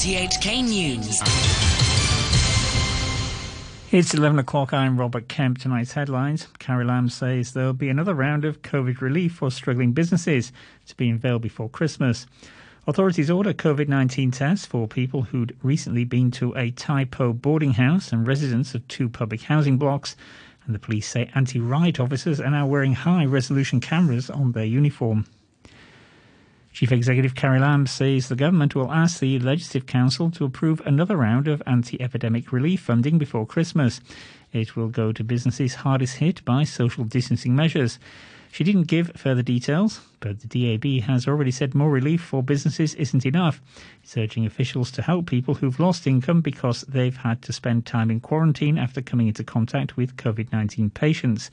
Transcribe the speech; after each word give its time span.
RTHK 0.00 0.64
News. 0.64 1.20
It's 3.92 4.14
11 4.14 4.38
o'clock. 4.38 4.72
I'm 4.72 4.98
Robert 4.98 5.28
Kemp. 5.28 5.58
Tonight's 5.58 5.92
headlines. 5.92 6.48
Carrie 6.58 6.86
Lam 6.86 7.10
says 7.10 7.52
there'll 7.52 7.74
be 7.74 7.90
another 7.90 8.14
round 8.14 8.46
of 8.46 8.62
COVID 8.62 9.02
relief 9.02 9.34
for 9.34 9.50
struggling 9.50 9.92
businesses 9.92 10.52
to 10.86 10.96
be 10.96 11.10
unveiled 11.10 11.42
before 11.42 11.68
Christmas. 11.68 12.24
Authorities 12.86 13.30
order 13.30 13.52
COVID 13.52 13.88
19 13.88 14.30
tests 14.30 14.64
for 14.64 14.88
people 14.88 15.20
who'd 15.20 15.54
recently 15.62 16.04
been 16.04 16.30
to 16.30 16.56
a 16.56 16.70
Tai 16.70 17.04
Po 17.04 17.34
boarding 17.34 17.72
house 17.72 18.10
and 18.10 18.26
residents 18.26 18.74
of 18.74 18.88
two 18.88 19.10
public 19.10 19.42
housing 19.42 19.76
blocks. 19.76 20.16
And 20.64 20.74
the 20.74 20.78
police 20.78 21.08
say 21.08 21.28
anti 21.34 21.60
riot 21.60 22.00
officers 22.00 22.40
are 22.40 22.48
now 22.48 22.66
wearing 22.66 22.94
high 22.94 23.26
resolution 23.26 23.80
cameras 23.80 24.30
on 24.30 24.52
their 24.52 24.64
uniform. 24.64 25.26
Chief 26.72 26.92
Executive 26.92 27.34
Carrie 27.34 27.58
Lam 27.58 27.86
says 27.86 28.28
the 28.28 28.36
government 28.36 28.74
will 28.74 28.92
ask 28.92 29.18
the 29.18 29.38
Legislative 29.40 29.86
Council 29.86 30.30
to 30.30 30.44
approve 30.44 30.80
another 30.86 31.16
round 31.16 31.48
of 31.48 31.62
anti 31.66 32.00
epidemic 32.00 32.52
relief 32.52 32.80
funding 32.80 33.18
before 33.18 33.44
Christmas. 33.44 34.00
It 34.52 34.76
will 34.76 34.88
go 34.88 35.12
to 35.12 35.24
businesses 35.24 35.74
hardest 35.74 36.16
hit 36.16 36.44
by 36.44 36.64
social 36.64 37.04
distancing 37.04 37.56
measures. 37.56 37.98
She 38.52 38.64
didn't 38.64 38.88
give 38.88 39.12
further 39.14 39.42
details, 39.42 40.00
but 40.18 40.40
the 40.40 40.76
DAB 40.76 41.04
has 41.04 41.28
already 41.28 41.52
said 41.52 41.74
more 41.74 41.90
relief 41.90 42.20
for 42.20 42.42
businesses 42.42 42.94
isn't 42.96 43.26
enough. 43.26 43.60
It's 44.02 44.16
urging 44.16 44.44
officials 44.44 44.90
to 44.92 45.02
help 45.02 45.26
people 45.26 45.54
who've 45.54 45.78
lost 45.78 46.06
income 46.06 46.40
because 46.40 46.82
they've 46.82 47.16
had 47.16 47.42
to 47.42 47.52
spend 47.52 47.86
time 47.86 48.10
in 48.10 48.20
quarantine 48.20 48.76
after 48.76 49.02
coming 49.02 49.28
into 49.28 49.44
contact 49.44 49.96
with 49.96 50.16
COVID 50.16 50.52
19 50.52 50.90
patients. 50.90 51.50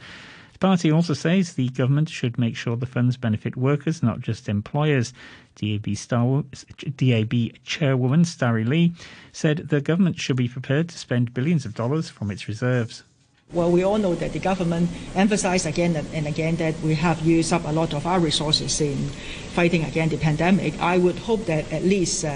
The 0.58 0.68
party 0.68 0.92
also 0.92 1.14
says 1.14 1.54
the 1.54 1.70
government 1.70 2.10
should 2.10 2.40
make 2.40 2.56
sure 2.56 2.76
the 2.76 2.88
funds 2.88 3.16
benefit 3.16 3.56
workers, 3.56 4.02
not 4.02 4.22
just 4.22 4.50
employers. 4.50 5.14
DAB, 5.54 5.96
Star, 5.96 6.46
DAB 6.96 7.64
chairwoman 7.64 8.26
Starry 8.26 8.64
Lee 8.64 8.96
said 9.32 9.70
the 9.70 9.82
government 9.82 10.20
should 10.20 10.36
be 10.36 10.48
prepared 10.48 10.90
to 10.90 10.98
spend 10.98 11.36
billions 11.36 11.64
of 11.68 11.76
dollars 11.76 12.10
from 12.10 12.32
its 12.32 12.48
reserves. 12.48 13.04
Well, 13.54 13.72
we 13.72 13.82
all 13.84 13.98
know 13.98 14.14
that 14.14 14.34
the 14.34 14.40
government 14.40 14.90
emphasized 15.16 15.66
again 15.66 15.96
and 15.96 16.28
again 16.28 16.58
that 16.58 16.78
we 16.82 16.96
have 16.96 17.22
used 17.22 17.54
up 17.54 17.64
a 17.64 17.72
lot 17.72 17.94
of 17.94 18.06
our 18.06 18.20
resources 18.20 18.82
in 18.82 18.98
fighting 19.56 19.86
against 19.86 20.12
the 20.12 20.18
pandemic. 20.22 20.78
I 20.82 20.98
would 20.98 21.18
hope 21.20 21.46
that 21.46 21.72
at 21.72 21.84
least 21.84 22.26
uh, 22.26 22.36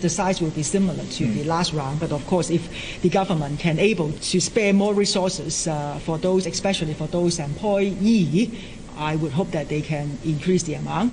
the 0.00 0.08
size 0.08 0.40
will 0.40 0.50
be 0.50 0.62
similar 0.62 1.02
to 1.02 1.24
mm. 1.26 1.34
the 1.34 1.42
last 1.44 1.72
round. 1.72 1.98
But 1.98 2.12
of 2.12 2.24
course, 2.28 2.48
if 2.48 3.02
the 3.02 3.08
government 3.08 3.58
can 3.58 3.80
able 3.80 4.12
to 4.12 4.40
spare 4.40 4.72
more 4.72 4.94
resources 4.94 5.66
uh, 5.66 5.98
for 5.98 6.16
those, 6.16 6.46
especially 6.46 6.94
for 6.94 7.08
those 7.08 7.40
employees, 7.40 8.54
I 8.96 9.16
would 9.16 9.32
hope 9.32 9.50
that 9.50 9.68
they 9.68 9.80
can 9.82 10.16
increase 10.24 10.62
the 10.62 10.74
amount. 10.74 11.12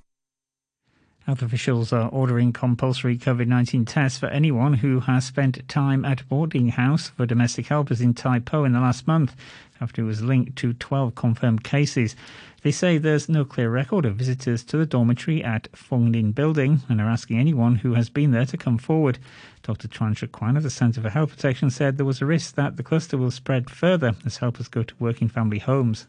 Health 1.29 1.43
officials 1.43 1.93
are 1.93 2.09
ordering 2.09 2.51
compulsory 2.51 3.15
COVID 3.15 3.45
19 3.45 3.85
tests 3.85 4.17
for 4.17 4.25
anyone 4.29 4.73
who 4.73 5.01
has 5.01 5.25
spent 5.25 5.69
time 5.69 6.03
at 6.03 6.27
boarding 6.27 6.69
house 6.69 7.09
for 7.09 7.27
domestic 7.27 7.67
helpers 7.67 8.01
in 8.01 8.15
Tai 8.15 8.39
Po 8.39 8.63
in 8.63 8.71
the 8.71 8.79
last 8.79 9.05
month 9.05 9.35
after 9.79 10.01
it 10.01 10.05
was 10.05 10.23
linked 10.23 10.55
to 10.55 10.73
12 10.73 11.13
confirmed 11.13 11.63
cases. 11.63 12.15
They 12.63 12.71
say 12.71 12.97
there's 12.97 13.29
no 13.29 13.45
clear 13.45 13.69
record 13.69 14.07
of 14.07 14.15
visitors 14.15 14.63
to 14.63 14.77
the 14.77 14.87
dormitory 14.87 15.43
at 15.43 15.67
Fung 15.77 16.09
Nin 16.09 16.31
building 16.31 16.81
and 16.89 16.99
are 16.99 17.07
asking 17.07 17.37
anyone 17.37 17.75
who 17.75 17.93
has 17.93 18.09
been 18.09 18.31
there 18.31 18.47
to 18.47 18.57
come 18.57 18.79
forward. 18.79 19.19
Dr. 19.61 19.87
Chuang 19.87 20.15
Shuk 20.15 20.31
Kwan 20.31 20.57
of 20.57 20.63
the 20.63 20.71
Centre 20.71 21.01
for 21.01 21.11
Health 21.11 21.29
Protection 21.29 21.69
said 21.69 21.97
there 21.97 22.07
was 22.07 22.23
a 22.23 22.25
risk 22.25 22.55
that 22.55 22.75
the 22.75 22.81
cluster 22.81 23.19
will 23.19 23.29
spread 23.29 23.69
further 23.69 24.15
as 24.25 24.37
helpers 24.37 24.67
go 24.67 24.81
to 24.81 24.95
work 24.97 25.21
in 25.21 25.29
family 25.29 25.59
homes. 25.59 26.07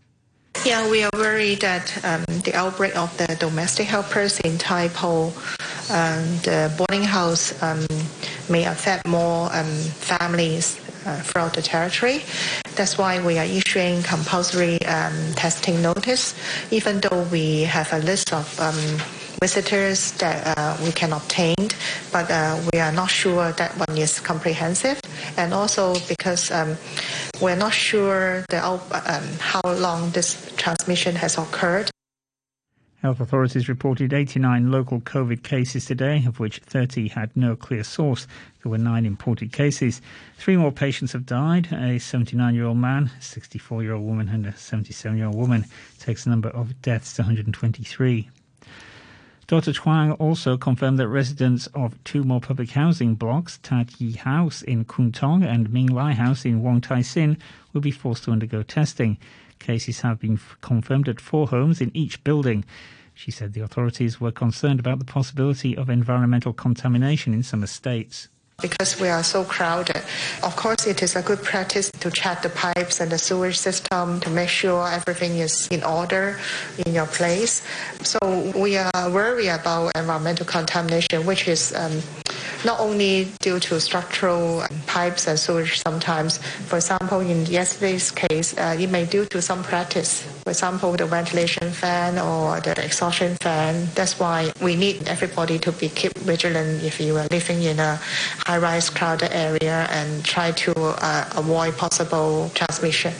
Yeah, 0.63 0.91
we 0.91 1.03
are 1.03 1.11
worried 1.15 1.63
that 1.63 1.89
um, 2.05 2.23
the 2.45 2.53
outbreak 2.55 2.95
of 2.95 3.17
the 3.17 3.35
domestic 3.41 3.87
helpers 3.87 4.39
in 4.41 4.59
Tai 4.59 4.89
Po, 4.89 5.33
um, 5.89 6.23
the 6.45 6.71
boarding 6.77 7.03
house, 7.03 7.61
um, 7.63 7.87
may 8.51 8.67
affect 8.67 9.07
more 9.07 9.49
um, 9.57 9.67
families 10.05 10.79
uh, 11.07 11.19
throughout 11.23 11.55
the 11.55 11.63
territory. 11.63 12.23
That's 12.77 12.99
why 12.99 13.25
we 13.25 13.39
are 13.39 13.47
issuing 13.47 14.03
compulsory 14.03 14.77
um, 14.85 15.33
testing 15.33 15.81
notice, 15.81 16.35
even 16.71 17.01
though 17.01 17.23
we 17.33 17.63
have 17.63 17.91
a 17.95 17.99
list 17.99 18.35
of 18.35 18.47
visitors 19.41 20.13
that 20.13 20.59
uh, 20.59 20.77
we 20.85 20.93
can 20.93 21.13
obtain, 21.13 21.57
but 22.13 22.31
uh, 22.31 22.61
we 22.73 22.79
are 22.79 22.93
not 22.93 23.09
sure 23.09 23.53
that 23.53 23.73
one 23.79 23.97
is 23.97 24.21
comprehensive. 24.21 25.01
And 25.37 25.55
also 25.55 25.97
because 26.09 26.51
um, 26.51 26.77
we're 27.41 27.57
not 27.57 27.73
sure 27.73 28.45
the, 28.51 28.63
um, 28.63 29.25
how 29.39 29.63
long 29.65 30.11
this 30.11 30.35
transmission 30.61 31.17
has 31.17 31.39
occurred. 31.39 31.91
Health 33.01 33.19
authorities 33.19 33.67
reported 33.67 34.13
89 34.13 34.71
local 34.71 35.01
COVID 35.01 35.43
cases 35.43 35.87
today, 35.87 36.23
of 36.27 36.39
which 36.39 36.59
30 36.59 37.09
had 37.09 37.35
no 37.35 37.57
clear 37.57 37.83
source. 37.83 38.27
There 38.63 38.71
were 38.71 38.77
nine 38.77 39.07
imported 39.07 39.53
cases. 39.53 40.03
Three 40.37 40.59
more 40.59 40.71
patients 40.71 41.13
have 41.13 41.25
died 41.25 41.73
a 41.73 41.99
79 41.99 42.55
year 42.55 42.67
old 42.67 42.77
man, 42.77 43.11
a 43.19 43.23
64 43.23 43.83
year 43.83 43.95
old 43.95 44.05
woman, 44.05 44.29
and 44.29 44.45
a 44.45 44.55
77 44.55 45.17
year 45.17 45.29
old 45.29 45.37
woman. 45.37 45.65
Takes 45.99 46.25
the 46.25 46.31
number 46.31 46.51
of 46.51 46.83
deaths 46.83 47.15
to 47.15 47.23
123. 47.23 48.29
Dr. 49.47 49.73
Chuang 49.73 50.13
also 50.13 50.59
confirmed 50.59 50.99
that 50.99 51.09
residents 51.09 51.69
of 51.69 51.97
two 52.05 52.23
more 52.23 52.41
public 52.41 52.71
housing 52.71 53.15
blocks, 53.15 53.59
Tat 53.63 53.99
Yi 53.99 54.13
House 54.13 54.61
in 54.61 54.85
Kwun 54.85 55.13
Tong 55.13 55.43
and 55.43 55.73
Ming 55.73 55.87
Lai 55.87 56.13
House 56.13 56.45
in 56.45 56.63
Wong 56.63 56.83
Tai 56.83 57.01
Sin, 57.01 57.39
will 57.73 57.81
be 57.81 57.91
forced 57.91 58.25
to 58.25 58.31
undergo 58.31 58.63
testing. 58.63 59.17
Cases 59.61 60.01
have 60.01 60.19
been 60.19 60.41
confirmed 60.61 61.09
at 61.09 61.21
four 61.21 61.47
homes 61.47 61.81
in 61.81 61.91
each 61.95 62.25
building. 62.25 62.65
She 63.15 63.31
said 63.31 63.53
the 63.53 63.61
authorities 63.61 64.21
were 64.21 64.33
concerned 64.33 64.81
about 64.81 64.99
the 64.99 65.05
possibility 65.05 65.77
of 65.77 65.89
environmental 65.89 66.53
contamination 66.53 67.33
in 67.33 67.43
some 67.45 67.63
estates 67.63 68.29
because 68.61 69.01
we 69.01 69.09
are 69.09 69.23
so 69.23 69.45
crowded. 69.45 70.03
Of 70.43 70.57
course, 70.57 70.87
it 70.87 71.03
is 71.03 71.17
a 71.17 71.23
good 71.23 71.43
practice 71.43 71.91
to 71.91 72.11
check 72.11 72.43
the 72.43 72.51
pipes 72.51 73.01
and 73.01 73.11
the 73.11 73.19
sewage 73.19 73.59
system 73.59 74.21
to 74.21 74.31
make 74.31 74.49
sure 74.49 74.89
everything 74.89 75.39
is 75.39 75.69
in 75.69 75.83
order 75.83 76.39
in 76.85 76.95
your 76.95 77.07
place. 77.07 77.67
So 78.03 78.19
we 78.55 78.77
are 78.77 79.11
worried 79.11 79.49
about 79.49 79.93
environmental 79.97 80.47
contamination, 80.47 81.27
which 81.27 81.49
is 81.49 81.75
um, 81.75 82.03
not 82.65 82.81
only 82.81 83.29
due 83.41 83.59
to 83.61 83.81
structural 83.81 84.63
pipes 84.87 85.27
and 85.27 85.39
sewage 85.39 85.81
sometimes. 85.81 86.39
For 86.69 86.77
example, 86.77 87.21
in 87.21 87.47
yesterday's 87.47 88.11
case, 88.11 88.57
uh, 88.59 88.77
it 88.79 88.91
may 88.91 89.07
due 89.07 89.25
to 89.27 89.41
some 89.41 89.63
practice. 89.63 90.23
For 90.45 90.51
example, 90.51 90.93
the 90.93 91.07
ventilation 91.07 91.71
fan 91.71 92.19
or 92.19 92.61
the 92.61 92.73
exhaustion 92.85 93.37
fan. 93.41 93.89
That's 93.95 94.19
why 94.19 94.53
we 94.61 94.77
need 94.77 95.09
everybody 95.09 95.59
to 95.61 95.73
be 95.73 95.89
keep 95.89 96.17
vigilant 96.19 96.83
if 96.83 97.01
you 97.01 97.17
are 97.17 97.27
living 97.31 97.63
in 97.63 97.79
a 97.79 97.99
high-rise 98.47 98.91
crowded 98.91 99.33
area 99.33 99.87
and 99.91 100.25
try 100.25 100.53
to 100.53 100.73
uh, 100.77 101.29
avoid 101.37 101.77
possible 101.77 102.51
transmission. 102.55 103.13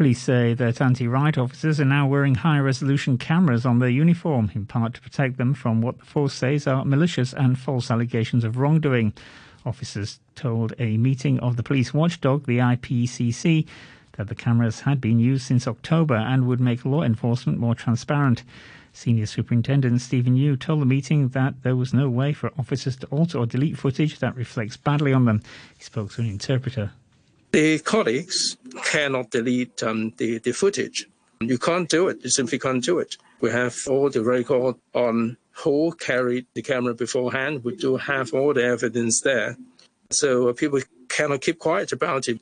Police 0.00 0.22
say 0.22 0.54
that 0.54 0.80
anti 0.80 1.06
riot 1.06 1.36
officers 1.36 1.78
are 1.78 1.84
now 1.84 2.06
wearing 2.06 2.36
high 2.36 2.58
resolution 2.58 3.18
cameras 3.18 3.66
on 3.66 3.80
their 3.80 3.90
uniform, 3.90 4.50
in 4.54 4.64
part 4.64 4.94
to 4.94 5.00
protect 5.02 5.36
them 5.36 5.52
from 5.52 5.82
what 5.82 5.98
the 5.98 6.06
force 6.06 6.32
says 6.32 6.66
are 6.66 6.86
malicious 6.86 7.34
and 7.34 7.58
false 7.58 7.90
allegations 7.90 8.42
of 8.42 8.56
wrongdoing. 8.56 9.12
Officers 9.66 10.18
told 10.34 10.72
a 10.78 10.96
meeting 10.96 11.38
of 11.40 11.56
the 11.58 11.62
police 11.62 11.92
watchdog, 11.92 12.46
the 12.46 12.56
IPCC, 12.56 13.66
that 14.12 14.28
the 14.28 14.34
cameras 14.34 14.80
had 14.80 15.02
been 15.02 15.20
used 15.20 15.44
since 15.44 15.68
October 15.68 16.14
and 16.14 16.46
would 16.46 16.60
make 16.60 16.86
law 16.86 17.02
enforcement 17.02 17.58
more 17.58 17.74
transparent. 17.74 18.42
Senior 18.94 19.26
Superintendent 19.26 20.00
Stephen 20.00 20.34
Yu 20.34 20.56
told 20.56 20.80
the 20.80 20.86
meeting 20.86 21.28
that 21.28 21.62
there 21.62 21.76
was 21.76 21.92
no 21.92 22.08
way 22.08 22.32
for 22.32 22.52
officers 22.58 22.96
to 22.96 23.06
alter 23.08 23.36
or 23.36 23.44
delete 23.44 23.76
footage 23.76 24.18
that 24.20 24.34
reflects 24.34 24.78
badly 24.78 25.12
on 25.12 25.26
them. 25.26 25.42
He 25.76 25.84
spoke 25.84 26.12
to 26.12 26.22
an 26.22 26.30
interpreter. 26.30 26.92
The 27.52 27.80
colleagues 27.80 28.56
cannot 28.84 29.30
delete 29.30 29.82
um, 29.82 30.12
the, 30.16 30.38
the 30.38 30.52
footage. 30.52 31.08
You 31.40 31.58
can't 31.58 31.88
do 31.88 32.08
it. 32.08 32.18
You 32.22 32.30
simply 32.30 32.58
can't 32.58 32.84
do 32.84 32.98
it. 32.98 33.16
We 33.40 33.50
have 33.50 33.76
all 33.88 34.10
the 34.10 34.22
record 34.22 34.76
on 34.94 35.36
who 35.52 35.92
carried 35.92 36.46
the 36.54 36.62
camera 36.62 36.94
beforehand. 36.94 37.64
We 37.64 37.76
do 37.76 37.96
have 37.96 38.34
all 38.34 38.52
the 38.52 38.64
evidence 38.64 39.22
there. 39.22 39.56
So 40.10 40.48
uh, 40.48 40.52
people 40.52 40.80
cannot 41.08 41.40
keep 41.40 41.58
quiet 41.58 41.92
about 41.92 42.28
it. 42.28 42.40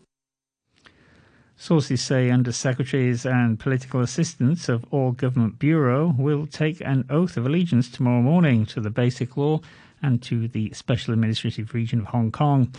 Sources 1.57 2.01
say 2.01 2.29
undersecretaries 2.29 3.29
and 3.29 3.59
political 3.59 4.01
assistants 4.01 4.69
of 4.69 4.85
all 4.93 5.11
government 5.11 5.59
bureau 5.59 6.15
will 6.17 6.47
take 6.47 6.81
an 6.81 7.05
oath 7.11 7.37
of 7.37 7.47
allegiance 7.47 7.89
tomorrow 7.89 8.23
morning 8.23 8.65
to 8.67 8.81
the 8.81 8.91
Basic 8.91 9.37
Law 9.37 9.61
and 10.01 10.23
to 10.23 10.47
the 10.47 10.73
Special 10.73 11.13
Administrative 11.15 11.75
Region 11.75 12.01
of 12.01 12.07
Hong 12.07 12.31
Kong. 12.31 12.73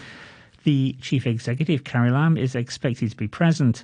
The 0.63 0.95
chief 1.01 1.25
executive, 1.25 1.83
Carrie 1.83 2.11
Lam, 2.11 2.37
is 2.37 2.55
expected 2.55 3.11
to 3.11 3.15
be 3.17 3.27
present. 3.27 3.83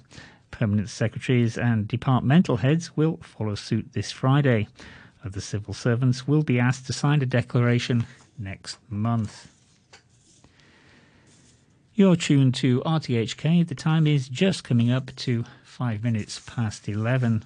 Permanent 0.51 0.89
secretaries 0.89 1.57
and 1.57 1.87
departmental 1.87 2.57
heads 2.57 2.95
will 2.95 3.17
follow 3.17 3.55
suit 3.55 3.93
this 3.93 4.11
Friday. 4.11 4.67
Other 5.23 5.41
civil 5.41 5.73
servants 5.73 6.27
will 6.27 6.43
be 6.43 6.59
asked 6.59 6.85
to 6.87 6.93
sign 6.93 7.21
a 7.21 7.25
declaration 7.25 8.05
next 8.37 8.77
month. 8.89 9.51
You're 11.93 12.17
tuned 12.17 12.53
to 12.55 12.81
RTHK. 12.81 13.67
The 13.67 13.75
time 13.75 14.05
is 14.05 14.27
just 14.27 14.65
coming 14.65 14.91
up 14.91 15.15
to 15.15 15.45
five 15.63 16.03
minutes 16.03 16.41
past 16.45 16.89
11. 16.89 17.45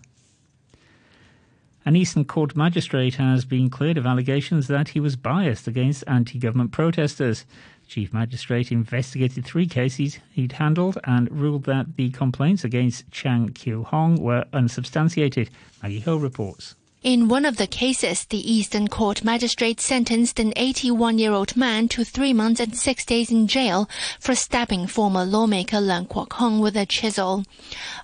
An 1.85 1.95
Eastern 1.95 2.25
Court 2.25 2.55
magistrate 2.55 3.15
has 3.15 3.45
been 3.45 3.69
cleared 3.69 3.97
of 3.97 4.05
allegations 4.05 4.67
that 4.67 4.89
he 4.89 4.99
was 4.99 5.15
biased 5.15 5.67
against 5.67 6.03
anti 6.07 6.37
government 6.37 6.71
protesters. 6.71 7.45
Chief 7.89 8.13
Magistrate 8.13 8.71
investigated 8.71 9.43
three 9.43 9.65
cases 9.65 10.19
he'd 10.31 10.51
handled 10.51 10.99
and 11.05 11.27
ruled 11.31 11.63
that 11.63 11.95
the 11.95 12.11
complaints 12.11 12.63
against 12.63 13.09
Chang 13.09 13.49
Kyu 13.49 13.83
Hong 13.83 14.21
were 14.21 14.45
unsubstantiated. 14.53 15.49
Maggie 15.81 16.01
Ho 16.01 16.15
reports. 16.15 16.75
In 17.01 17.29
one 17.29 17.45
of 17.45 17.55
the 17.55 17.65
cases, 17.65 18.25
the 18.25 18.51
Eastern 18.51 18.89
Court 18.89 19.23
magistrate 19.23 19.79
sentenced 19.79 20.37
an 20.37 20.51
81-year-old 20.57 21.55
man 21.55 21.87
to 21.87 22.03
three 22.03 22.33
months 22.33 22.59
and 22.59 22.75
six 22.75 23.05
days 23.05 23.31
in 23.31 23.47
jail 23.47 23.87
for 24.19 24.35
stabbing 24.35 24.85
former 24.85 25.23
lawmaker 25.23 25.77
Leung 25.77 26.09
Kwok 26.09 26.33
Hung 26.33 26.59
with 26.59 26.75
a 26.75 26.85
chisel. 26.85 27.45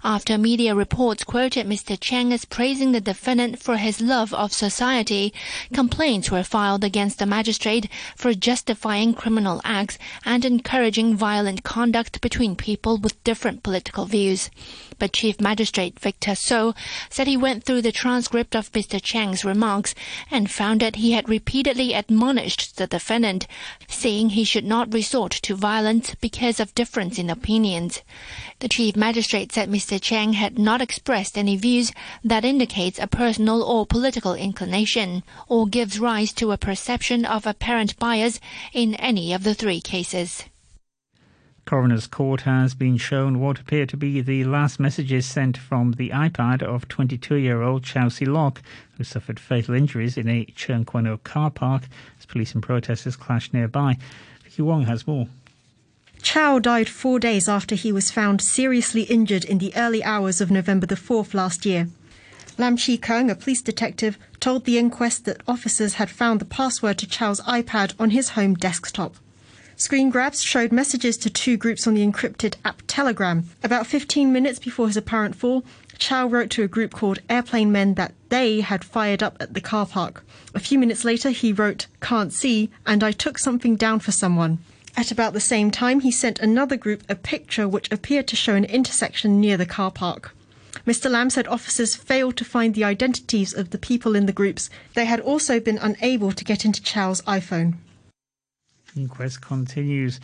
After 0.02 0.38
media 0.38 0.74
reports 0.74 1.26
quoted 1.26 1.68
Mr. 1.68 2.00
Chang 2.00 2.32
as 2.32 2.46
praising 2.46 2.94
the 2.94 3.02
defendant 3.02 3.60
for 3.60 3.76
his 3.76 4.00
love 4.00 4.34
of 4.34 4.54
society, 4.54 5.34
complaints 5.74 6.32
were 6.32 6.44
filed 6.44 6.86
against 6.86 7.20
the 7.20 7.26
magistrate 7.26 7.90
for 8.16 8.34
justifying 8.34 9.14
criminal 9.14 9.60
acts 9.66 9.98
and 10.24 10.46
encouraging 10.46 11.18
violent 11.18 11.64
conduct 11.64 12.22
between 12.22 12.56
people 12.56 12.96
with 12.96 13.22
different 13.26 13.62
political 13.62 14.06
views. 14.06 14.50
But 14.98 15.12
Chief 15.12 15.42
Magistrate 15.42 16.00
Victor 16.00 16.36
So 16.36 16.74
said 17.10 17.28
he 17.28 17.36
went 17.36 17.66
through 17.66 17.82
the 17.82 17.92
transcript 17.92 18.56
of 18.56 18.68
Mr. 18.86 19.02
Chang's 19.02 19.44
remarks 19.44 19.96
and 20.30 20.52
found 20.52 20.80
that 20.80 20.98
he 20.98 21.14
had 21.14 21.28
repeatedly 21.28 21.94
admonished 21.94 22.78
the 22.78 22.86
defendant, 22.86 23.48
saying 23.88 24.30
he 24.30 24.44
should 24.44 24.64
not 24.64 24.94
resort 24.94 25.32
to 25.32 25.56
violence 25.56 26.14
because 26.22 26.60
of 26.60 26.76
difference 26.76 27.18
in 27.18 27.28
opinions. 27.28 28.04
The 28.60 28.70
Chief 28.70 28.96
Magistrate 28.96 29.52
said 29.52 29.72
Mr. 29.72 30.00
Chang 30.00 30.34
had 30.34 30.60
not 30.60 30.82
expressed 30.82 31.36
any 31.36 31.58
views 31.58 31.92
that 32.24 32.46
indicates 32.46 33.00
a 33.00 33.08
personal 33.08 33.64
or 33.64 33.88
political 33.88 34.36
inclination 34.36 35.24
or 35.48 35.66
gives 35.66 36.00
rise 36.00 36.32
to 36.34 36.52
a 36.52 36.58
perception 36.58 37.26
of 37.26 37.48
apparent 37.48 37.98
bias 37.98 38.40
in 38.72 38.94
any 38.96 39.34
of 39.34 39.44
the 39.44 39.56
three 39.56 39.82
cases. 39.82 40.44
Coroner's 41.66 42.06
Court 42.06 42.42
has 42.42 42.76
been 42.76 42.96
shown 42.96 43.40
what 43.40 43.60
appear 43.60 43.88
to 43.88 43.98
be 43.98 44.22
the 44.22 44.44
last 44.44 44.80
messages 44.80 45.26
sent 45.26 45.58
from 45.58 45.94
the 45.94 46.12
iPad 46.12 46.62
of 46.62 46.88
22-year-old 46.90 47.84
Chow 47.84 48.08
Tsz 48.08 48.22
Lok, 48.22 48.62
who 48.96 49.04
suffered 49.04 49.40
fatal 49.40 49.74
injuries 49.74 50.16
in 50.16 50.30
a 50.30 50.46
Tseung 50.46 50.86
Kwan 50.86 51.08
O 51.08 51.18
car 51.18 51.50
park 51.50 51.84
as 52.20 52.28
police 52.28 52.54
and 52.54 52.62
protesters 52.62 53.16
clashed 53.16 53.52
nearby. 53.52 53.98
Vicky 54.44 54.62
Wong 54.62 54.84
has 54.84 55.08
more. 55.08 55.28
Chow 56.22 56.60
died 56.60 56.88
four 56.88 57.20
days 57.20 57.50
after 57.50 57.74
he 57.74 57.92
was 57.92 58.12
found 58.12 58.42
seriously 58.42 59.02
injured 59.02 59.44
in 59.44 59.58
the 59.58 59.76
early 59.76 60.04
hours 60.04 60.42
of 60.42 60.52
November 60.52 60.86
the 60.86 60.94
4th 60.94 61.34
last 61.34 61.66
year. 61.66 61.88
Lam 62.60 62.78
Chi 62.78 62.96
Kung, 62.98 63.32
a 63.32 63.36
police 63.36 63.64
detective, 63.64 64.20
told 64.40 64.66
the 64.66 64.78
inquest 64.78 65.26
that 65.26 65.42
officers 65.48 65.96
had 65.96 66.12
found 66.12 66.40
the 66.40 66.46
password 66.46 67.00
to 67.00 67.08
Chow's 67.08 67.42
iPad 67.42 67.96
on 68.00 68.12
his 68.12 68.30
home 68.30 68.54
desktop. 68.54 69.16
Screen 69.78 70.10
grabs 70.10 70.42
showed 70.42 70.72
messages 70.72 71.18
to 71.18 71.30
two 71.30 71.58
groups 71.58 71.86
on 71.86 71.96
the 71.96 72.06
encrypted 72.06 72.56
app 72.64 72.82
Telegram. 72.88 73.50
About 73.62 73.86
15 73.86 74.32
minutes 74.32 74.58
before 74.58 74.88
his 74.88 74.96
apparent 74.96 75.36
fall, 75.36 75.66
Chow 75.98 76.28
wrote 76.28 76.50
to 76.52 76.64
a 76.64 76.68
group 76.68 76.94
called 76.94 77.20
Airplane 77.30 77.74
Men 77.74 77.96
that 77.96 78.14
they 78.30 78.62
had 78.62 78.86
fired 78.86 79.22
up 79.22 79.36
at 79.42 79.54
the 79.54 79.60
car 79.60 79.86
park. 79.86 80.24
A 80.54 80.62
few 80.62 80.80
minutes 80.80 81.04
later, 81.04 81.30
he 81.30 81.52
wrote, 81.52 81.88
Can't 82.00 82.32
see, 82.32 82.70
and 82.86 83.04
I 83.04 83.12
took 83.12 83.38
something 83.38 83.76
down 83.76 84.00
for 84.00 84.14
someone. 84.14 84.60
At 84.96 85.12
about 85.12 85.34
the 85.34 85.42
same 85.42 85.72
time, 85.72 86.00
he 86.00 86.12
sent 86.12 86.40
another 86.40 86.78
group 86.78 87.04
a 87.10 87.16
picture 87.16 87.68
which 87.68 87.92
appeared 87.92 88.28
to 88.30 88.38
show 88.38 88.56
an 88.56 88.64
intersection 88.64 89.42
near 89.42 89.58
the 89.58 89.66
car 89.66 89.92
park. 89.92 90.34
Mr. 90.88 91.12
Lam 91.12 91.30
said 91.30 91.48
officers 91.48 91.98
failed 91.98 92.38
to 92.38 92.46
find 92.46 92.76
the 92.76 92.86
identities 92.86 93.54
of 93.54 93.72
the 93.72 93.78
people 93.78 94.16
in 94.16 94.26
the 94.26 94.32
groups. 94.32 94.70
They 94.94 95.04
had 95.04 95.20
also 95.20 95.60
been 95.60 95.80
unable 95.80 96.32
to 96.32 96.46
get 96.46 96.64
into 96.64 96.82
Chow's 96.82 97.22
iPhone. 97.24 97.76
Inquest 98.96 99.42
continues. 99.42 100.22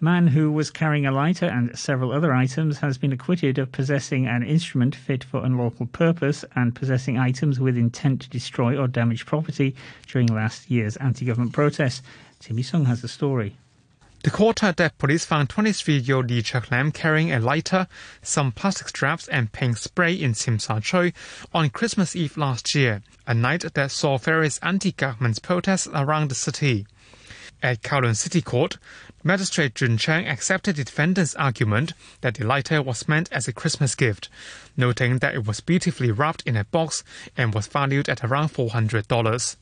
A 0.00 0.04
man 0.04 0.28
who 0.28 0.50
was 0.50 0.70
carrying 0.70 1.04
a 1.04 1.12
lighter 1.12 1.46
and 1.46 1.78
several 1.78 2.10
other 2.10 2.32
items 2.32 2.78
has 2.78 2.96
been 2.96 3.12
acquitted 3.12 3.58
of 3.58 3.70
possessing 3.70 4.26
an 4.26 4.42
instrument 4.42 4.94
fit 4.94 5.22
for 5.22 5.44
unlawful 5.44 5.86
purpose 5.86 6.44
and 6.56 6.74
possessing 6.74 7.18
items 7.18 7.60
with 7.60 7.76
intent 7.76 8.22
to 8.22 8.30
destroy 8.30 8.76
or 8.76 8.88
damage 8.88 9.26
property 9.26 9.76
during 10.06 10.26
last 10.26 10.70
year's 10.70 10.96
anti 10.96 11.26
government 11.26 11.52
protests. 11.52 12.02
Timmy 12.40 12.62
Sung 12.62 12.86
has 12.86 13.02
the 13.02 13.08
story. 13.08 13.56
The 14.22 14.30
Quarter 14.30 14.72
Deaf 14.72 14.96
police 14.96 15.26
found 15.26 15.50
23-year-old 15.50 16.30
Lee 16.30 16.40
Chuk 16.40 16.70
Lam 16.70 16.92
carrying 16.92 17.30
a 17.30 17.38
lighter, 17.38 17.86
some 18.22 18.52
plastic 18.52 18.88
straps 18.88 19.28
and 19.28 19.52
paint 19.52 19.76
spray 19.76 20.14
in 20.14 20.32
Tsim 20.32 20.58
Sha 20.58 20.80
Tsui 20.80 21.12
on 21.52 21.68
Christmas 21.68 22.16
Eve 22.16 22.38
last 22.38 22.74
year, 22.74 23.02
a 23.26 23.34
night 23.34 23.66
that 23.74 23.90
saw 23.90 24.16
various 24.16 24.58
anti-government 24.62 25.42
protests 25.42 25.88
around 25.92 26.30
the 26.30 26.34
city. 26.34 26.86
At 27.64 27.80
Kowloon 27.80 28.14
City 28.14 28.42
Court, 28.42 28.76
Magistrate 29.22 29.74
Jun 29.74 29.96
Chang 29.96 30.28
accepted 30.28 30.76
the 30.76 30.84
defendant's 30.84 31.34
argument 31.36 31.94
that 32.20 32.34
the 32.34 32.44
lighter 32.44 32.82
was 32.82 33.08
meant 33.08 33.32
as 33.32 33.48
a 33.48 33.54
Christmas 33.54 33.94
gift, 33.94 34.28
noting 34.76 35.20
that 35.20 35.34
it 35.34 35.46
was 35.46 35.62
beautifully 35.62 36.10
wrapped 36.10 36.42
in 36.42 36.58
a 36.58 36.64
box 36.64 37.02
and 37.38 37.54
was 37.54 37.66
valued 37.66 38.10
at 38.10 38.22
around 38.22 38.50
$400. 38.50 39.56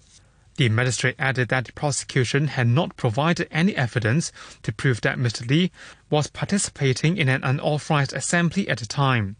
The 0.57 0.69
magistrate 0.69 1.15
added 1.17 1.51
that 1.51 1.67
the 1.67 1.73
prosecution 1.75 2.49
had 2.49 2.67
not 2.67 2.97
provided 2.97 3.47
any 3.53 3.77
evidence 3.77 4.33
to 4.65 4.73
prove 4.73 5.01
that 5.03 5.17
Mr. 5.17 5.49
Lee 5.49 5.71
was 6.11 6.27
participating 6.27 7.17
in 7.17 7.29
an 7.29 7.45
unauthorized 7.45 8.15
assembly 8.15 8.69
at 8.69 8.79
the 8.79 8.87
time. 8.87 9.37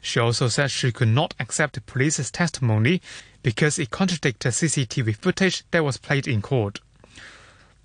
She 0.00 0.18
also 0.18 0.48
said 0.48 0.70
she 0.70 0.92
could 0.92 1.08
not 1.08 1.34
accept 1.38 1.74
the 1.74 1.82
police's 1.82 2.30
testimony 2.30 3.02
because 3.42 3.78
it 3.78 3.90
contradicted 3.90 4.52
CCTV 4.52 5.14
footage 5.14 5.64
that 5.72 5.84
was 5.84 5.98
played 5.98 6.26
in 6.26 6.40
court. 6.40 6.80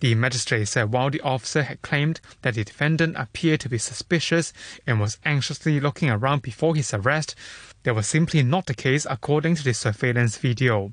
The 0.04 0.16
magistrate 0.16 0.68
said 0.68 0.92
while 0.92 1.10
the 1.10 1.22
officer 1.22 1.64
had 1.64 1.82
claimed 1.82 2.20
that 2.42 2.56
the 2.56 2.66
defendant 2.66 3.16
appeared 3.18 3.62
to 3.62 3.70
be 3.70 3.78
suspicious 3.78 4.52
and 4.86 5.00
was 5.00 5.18
anxiously 5.24 5.80
looking 5.80 6.10
around 6.10 6.42
before 6.42 6.76
his 6.76 6.94
arrest, 6.94 7.36
that 7.84 7.96
was 7.96 8.06
simply 8.06 8.44
not 8.44 8.66
the 8.66 8.74
case 8.74 9.08
according 9.10 9.56
to 9.56 9.64
the 9.64 9.74
surveillance 9.74 10.36
video. 10.36 10.92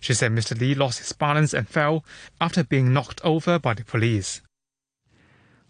She 0.00 0.12
said 0.12 0.32
Mr. 0.32 0.60
Lee 0.60 0.74
lost 0.74 0.98
his 0.98 1.12
balance 1.12 1.54
and 1.54 1.66
fell 1.66 2.04
after 2.42 2.62
being 2.62 2.92
knocked 2.92 3.22
over 3.24 3.58
by 3.58 3.72
the 3.72 3.86
police. 3.86 4.42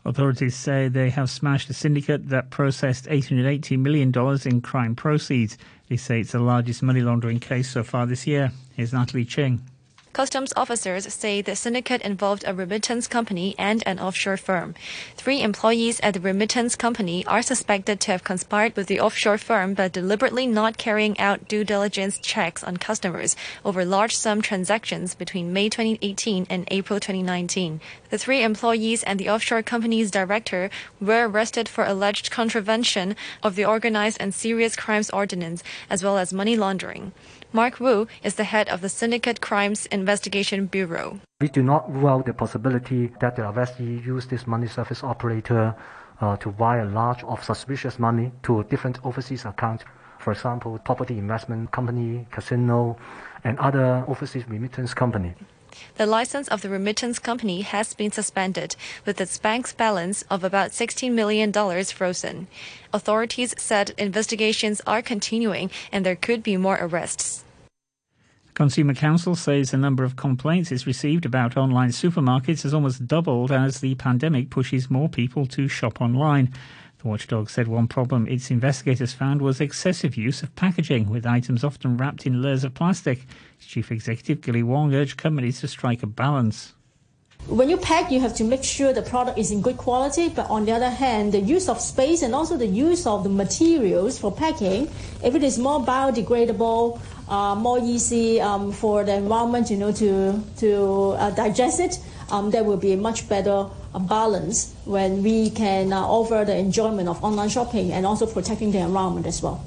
Authorities 0.04 0.56
say 0.56 0.88
they 0.88 1.10
have 1.10 1.30
smashed 1.30 1.70
a 1.70 1.74
syndicate 1.74 2.30
that 2.30 2.50
processed 2.50 3.04
$880 3.04 3.78
million 3.78 4.12
in 4.44 4.60
crime 4.60 4.96
proceeds. 4.96 5.56
They 5.88 5.96
say 5.96 6.18
it's 6.18 6.32
the 6.32 6.40
largest 6.40 6.82
money 6.82 7.00
laundering 7.00 7.38
case 7.38 7.70
so 7.70 7.84
far 7.84 8.06
this 8.06 8.26
year. 8.26 8.50
Here's 8.74 8.92
Natalie 8.92 9.24
Ching. 9.24 9.62
Customs 10.12 10.52
officers 10.56 11.10
say 11.10 11.40
the 11.40 11.56
syndicate 11.56 12.02
involved 12.02 12.44
a 12.46 12.52
remittance 12.52 13.08
company 13.08 13.54
and 13.58 13.82
an 13.86 13.98
offshore 13.98 14.36
firm. 14.36 14.74
Three 15.16 15.40
employees 15.40 16.00
at 16.00 16.12
the 16.12 16.20
remittance 16.20 16.76
company 16.76 17.24
are 17.24 17.40
suspected 17.40 17.98
to 18.00 18.10
have 18.10 18.22
conspired 18.22 18.76
with 18.76 18.88
the 18.88 19.00
offshore 19.00 19.38
firm 19.38 19.72
by 19.72 19.88
deliberately 19.88 20.46
not 20.46 20.76
carrying 20.76 21.18
out 21.18 21.48
due 21.48 21.64
diligence 21.64 22.18
checks 22.18 22.62
on 22.62 22.76
customers 22.76 23.36
over 23.64 23.86
large 23.86 24.14
sum 24.14 24.42
transactions 24.42 25.14
between 25.14 25.50
May 25.50 25.70
2018 25.70 26.46
and 26.50 26.68
April 26.70 27.00
2019. 27.00 27.80
The 28.10 28.18
three 28.18 28.42
employees 28.42 29.02
and 29.04 29.18
the 29.18 29.30
offshore 29.30 29.62
company's 29.62 30.10
director 30.10 30.68
were 31.00 31.26
arrested 31.26 31.70
for 31.70 31.86
alleged 31.86 32.30
contravention 32.30 33.16
of 33.42 33.56
the 33.56 33.64
Organized 33.64 34.18
and 34.20 34.34
Serious 34.34 34.76
Crimes 34.76 35.08
Ordinance 35.08 35.62
as 35.88 36.02
well 36.02 36.18
as 36.18 36.34
money 36.34 36.54
laundering. 36.54 37.12
Mark 37.54 37.80
Wu 37.80 38.06
is 38.24 38.36
the 38.36 38.44
head 38.44 38.70
of 38.70 38.80
the 38.80 38.88
Syndicate 38.88 39.42
Crimes 39.42 39.84
Investigation 39.86 40.64
Bureau. 40.64 41.20
We 41.42 41.48
do 41.48 41.62
not 41.62 41.92
rule 41.92 42.08
out 42.08 42.24
the 42.24 42.32
possibility 42.32 43.12
that 43.20 43.36
the 43.36 43.42
arrestee 43.42 44.02
used 44.06 44.30
this 44.30 44.46
money 44.46 44.66
service 44.68 45.04
operator 45.04 45.74
uh, 46.22 46.38
to 46.38 46.48
wire 46.48 46.86
large 46.86 47.22
of 47.24 47.44
suspicious 47.44 47.98
money 47.98 48.32
to 48.44 48.64
different 48.64 49.04
overseas 49.04 49.44
accounts. 49.44 49.84
For 50.18 50.32
example, 50.32 50.78
property 50.78 51.18
investment 51.18 51.72
company, 51.72 52.26
casino, 52.30 52.96
and 53.44 53.58
other 53.58 54.02
overseas 54.08 54.48
remittance 54.48 54.94
company. 54.94 55.34
The 55.96 56.06
license 56.06 56.48
of 56.48 56.60
the 56.60 56.68
remittance 56.68 57.18
company 57.18 57.62
has 57.62 57.94
been 57.94 58.12
suspended, 58.12 58.76
with 59.06 59.20
its 59.20 59.38
bank's 59.38 59.72
balance 59.72 60.22
of 60.30 60.44
about 60.44 60.70
$16 60.72 61.12
million 61.12 61.52
frozen. 61.86 62.46
Authorities 62.92 63.54
said 63.56 63.94
investigations 63.96 64.82
are 64.86 65.00
continuing 65.00 65.70
and 65.90 66.04
there 66.04 66.16
could 66.16 66.42
be 66.42 66.56
more 66.56 66.78
arrests. 66.80 67.41
Consumer 68.54 68.92
Council 68.92 69.34
says 69.34 69.70
the 69.70 69.78
number 69.78 70.04
of 70.04 70.16
complaints 70.16 70.70
it's 70.70 70.86
received 70.86 71.24
about 71.24 71.56
online 71.56 71.88
supermarkets 71.88 72.64
has 72.64 72.74
almost 72.74 73.06
doubled 73.06 73.50
as 73.50 73.80
the 73.80 73.94
pandemic 73.94 74.50
pushes 74.50 74.90
more 74.90 75.08
people 75.08 75.46
to 75.46 75.68
shop 75.68 76.02
online. 76.02 76.52
The 76.98 77.08
watchdog 77.08 77.48
said 77.48 77.66
one 77.66 77.88
problem 77.88 78.28
its 78.28 78.50
investigators 78.50 79.14
found 79.14 79.40
was 79.40 79.58
excessive 79.58 80.18
use 80.18 80.42
of 80.42 80.54
packaging, 80.54 81.08
with 81.08 81.24
items 81.24 81.64
often 81.64 81.96
wrapped 81.96 82.26
in 82.26 82.42
layers 82.42 82.62
of 82.62 82.74
plastic. 82.74 83.26
Chief 83.58 83.90
Executive 83.90 84.42
Gilly 84.42 84.62
Wong 84.62 84.94
urged 84.94 85.16
companies 85.16 85.60
to 85.60 85.68
strike 85.68 86.02
a 86.02 86.06
balance. 86.06 86.74
When 87.48 87.68
you 87.68 87.76
pack, 87.76 88.12
you 88.12 88.20
have 88.20 88.36
to 88.36 88.44
make 88.44 88.62
sure 88.62 88.92
the 88.92 89.02
product 89.02 89.36
is 89.36 89.50
in 89.50 89.62
good 89.62 89.76
quality, 89.76 90.28
but 90.28 90.48
on 90.48 90.64
the 90.64 90.72
other 90.72 90.90
hand, 90.90 91.32
the 91.32 91.40
use 91.40 91.68
of 91.68 91.80
space 91.80 92.22
and 92.22 92.36
also 92.36 92.56
the 92.56 92.66
use 92.66 93.04
of 93.04 93.24
the 93.24 93.30
materials 93.30 94.16
for 94.16 94.30
packing, 94.30 94.88
if 95.24 95.34
it 95.34 95.42
is 95.42 95.58
more 95.58 95.80
biodegradable 95.84 97.00
more 97.28 97.78
easy 97.78 98.40
um, 98.40 98.72
for 98.72 99.04
the 99.04 99.14
environment, 99.14 99.70
you 99.70 99.76
know, 99.76 99.92
to 99.92 100.42
to 100.58 101.16
uh, 101.18 101.30
digest 101.30 101.80
it, 101.80 101.98
um, 102.30 102.50
there 102.50 102.64
will 102.64 102.76
be 102.76 102.92
a 102.92 102.96
much 102.96 103.28
better 103.28 103.66
uh, 103.94 103.98
balance 103.98 104.74
when 104.84 105.22
we 105.22 105.50
can 105.50 105.92
uh, 105.92 106.00
offer 106.00 106.44
the 106.44 106.56
enjoyment 106.56 107.08
of 107.08 107.22
online 107.22 107.48
shopping 107.48 107.92
and 107.92 108.06
also 108.06 108.26
protecting 108.26 108.72
the 108.72 108.78
environment 108.78 109.26
as 109.26 109.42
well. 109.42 109.62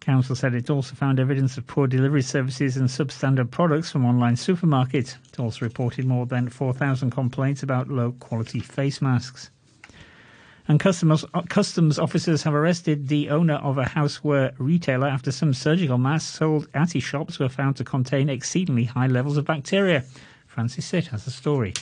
Council 0.00 0.36
said 0.36 0.54
it 0.54 0.70
also 0.70 0.94
found 0.94 1.18
evidence 1.18 1.56
of 1.58 1.66
poor 1.66 1.88
delivery 1.88 2.22
services 2.22 2.76
and 2.76 2.88
substandard 2.88 3.50
products 3.50 3.90
from 3.90 4.04
online 4.04 4.36
supermarkets. 4.36 5.16
It 5.32 5.40
also 5.40 5.64
reported 5.64 6.04
more 6.04 6.26
than 6.26 6.48
4,000 6.48 7.10
complaints 7.10 7.64
about 7.64 7.88
low 7.88 8.12
quality 8.12 8.60
face 8.60 9.02
masks. 9.02 9.50
And 10.68 10.80
customs, 10.80 11.24
uh, 11.32 11.42
customs 11.42 11.98
officers 11.98 12.42
have 12.42 12.54
arrested 12.54 13.06
the 13.06 13.30
owner 13.30 13.54
of 13.54 13.78
a 13.78 13.84
houseware 13.84 14.52
retailer 14.58 15.06
after 15.06 15.30
some 15.30 15.54
surgical 15.54 15.96
masks 15.96 16.36
sold 16.38 16.66
at 16.74 16.92
his 16.92 17.04
shops 17.04 17.38
were 17.38 17.48
found 17.48 17.76
to 17.76 17.84
contain 17.84 18.28
exceedingly 18.28 18.84
high 18.84 19.06
levels 19.06 19.36
of 19.36 19.44
bacteria. 19.44 20.04
Francis 20.48 20.86
Sitt 20.86 21.06
has 21.08 21.24
the 21.24 21.30
story. 21.30 21.72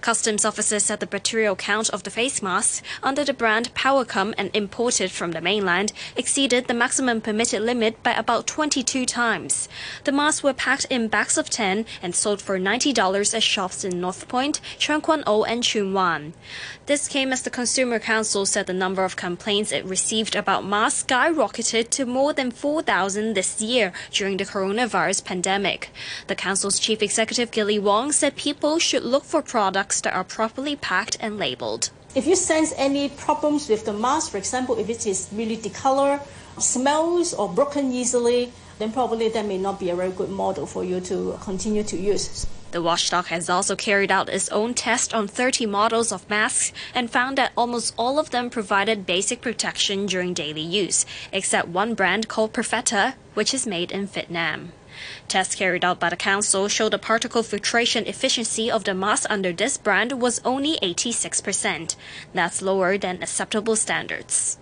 Customs 0.00 0.46
officers 0.46 0.84
said 0.84 1.00
the 1.00 1.06
bacterial 1.06 1.54
count 1.54 1.90
of 1.90 2.04
the 2.04 2.10
face 2.10 2.40
masks 2.42 2.80
under 3.02 3.22
the 3.22 3.34
brand 3.34 3.74
Powercom 3.74 4.32
and 4.38 4.50
imported 4.54 5.10
from 5.10 5.32
the 5.32 5.42
mainland 5.42 5.92
exceeded 6.16 6.68
the 6.68 6.74
maximum 6.74 7.20
permitted 7.20 7.60
limit 7.60 8.02
by 8.02 8.12
about 8.12 8.46
22 8.46 9.04
times. 9.04 9.68
The 10.04 10.12
masks 10.12 10.42
were 10.42 10.54
packed 10.54 10.86
in 10.88 11.08
bags 11.08 11.36
of 11.36 11.50
10 11.50 11.84
and 12.02 12.14
sold 12.14 12.40
for 12.40 12.58
$90 12.58 13.34
at 13.34 13.42
shops 13.42 13.84
in 13.84 14.00
North 14.00 14.26
Point, 14.26 14.60
Tseung 14.78 15.02
Kwan 15.02 15.22
O, 15.26 15.44
and 15.44 15.62
Tsuen 15.62 15.92
Wan. 15.92 16.32
This 16.86 17.06
came 17.06 17.32
as 17.32 17.42
the 17.42 17.50
Consumer 17.50 17.98
Council 17.98 18.46
said 18.46 18.66
the 18.66 18.72
number 18.72 19.04
of 19.04 19.16
complaints 19.16 19.70
it 19.70 19.84
received 19.84 20.34
about 20.34 20.64
masks 20.64 21.04
skyrocketed 21.04 21.90
to 21.90 22.06
more 22.06 22.32
than 22.32 22.50
4,000 22.50 23.34
this 23.34 23.60
year 23.60 23.92
during 24.10 24.38
the 24.38 24.44
coronavirus 24.44 25.24
pandemic. 25.24 25.90
The 26.26 26.34
Council's 26.34 26.78
chief 26.78 27.02
executive 27.02 27.50
Gilly 27.50 27.78
Wong 27.78 28.12
said 28.12 28.36
people 28.36 28.78
should 28.78 29.04
look 29.04 29.24
for 29.24 29.42
products 29.42 29.89
products 29.90 30.00
that 30.02 30.14
are 30.14 30.24
properly 30.24 30.76
packed 30.76 31.16
and 31.20 31.38
labeled. 31.38 31.90
If 32.14 32.26
you 32.26 32.36
sense 32.36 32.72
any 32.76 33.08
problems 33.08 33.68
with 33.68 33.84
the 33.84 33.92
mask, 33.92 34.30
for 34.30 34.38
example, 34.38 34.78
if 34.78 34.88
it 34.88 35.06
is 35.06 35.28
really 35.32 35.56
decolor, 35.56 36.20
smells, 36.58 37.34
or 37.34 37.48
broken 37.48 37.92
easily, 37.92 38.52
then 38.78 38.92
probably 38.92 39.28
that 39.28 39.46
may 39.46 39.58
not 39.58 39.78
be 39.78 39.90
a 39.90 39.96
very 39.96 40.12
good 40.12 40.30
model 40.30 40.66
for 40.66 40.84
you 40.84 41.00
to 41.00 41.38
continue 41.42 41.82
to 41.84 41.96
use. 41.96 42.46
The 42.72 42.82
watchdog 42.82 43.26
has 43.26 43.50
also 43.50 43.74
carried 43.74 44.12
out 44.12 44.28
its 44.28 44.48
own 44.50 44.74
test 44.74 45.12
on 45.12 45.26
30 45.26 45.66
models 45.66 46.12
of 46.12 46.28
masks 46.30 46.72
and 46.94 47.10
found 47.10 47.36
that 47.36 47.52
almost 47.56 47.94
all 47.96 48.18
of 48.18 48.30
them 48.30 48.48
provided 48.48 49.06
basic 49.06 49.40
protection 49.40 50.06
during 50.06 50.34
daily 50.34 50.62
use, 50.62 51.04
except 51.32 51.66
one 51.66 51.94
brand 51.94 52.28
called 52.28 52.52
Perfetta, 52.52 53.14
which 53.34 53.52
is 53.52 53.66
made 53.66 53.90
in 53.90 54.06
Vietnam. 54.06 54.70
Tests 55.28 55.54
carried 55.54 55.84
out 55.84 56.00
by 56.00 56.10
the 56.10 56.16
council 56.16 56.68
showed 56.68 56.92
the 56.92 56.98
particle 56.98 57.42
filtration 57.42 58.06
efficiency 58.06 58.70
of 58.70 58.84
the 58.84 58.94
mask 58.94 59.30
under 59.30 59.52
this 59.52 59.78
brand 59.78 60.20
was 60.20 60.40
only 60.44 60.78
86%. 60.82 61.96
That's 62.34 62.62
lower 62.62 62.98
than 62.98 63.22
acceptable 63.22 63.76
standards. 63.76 64.58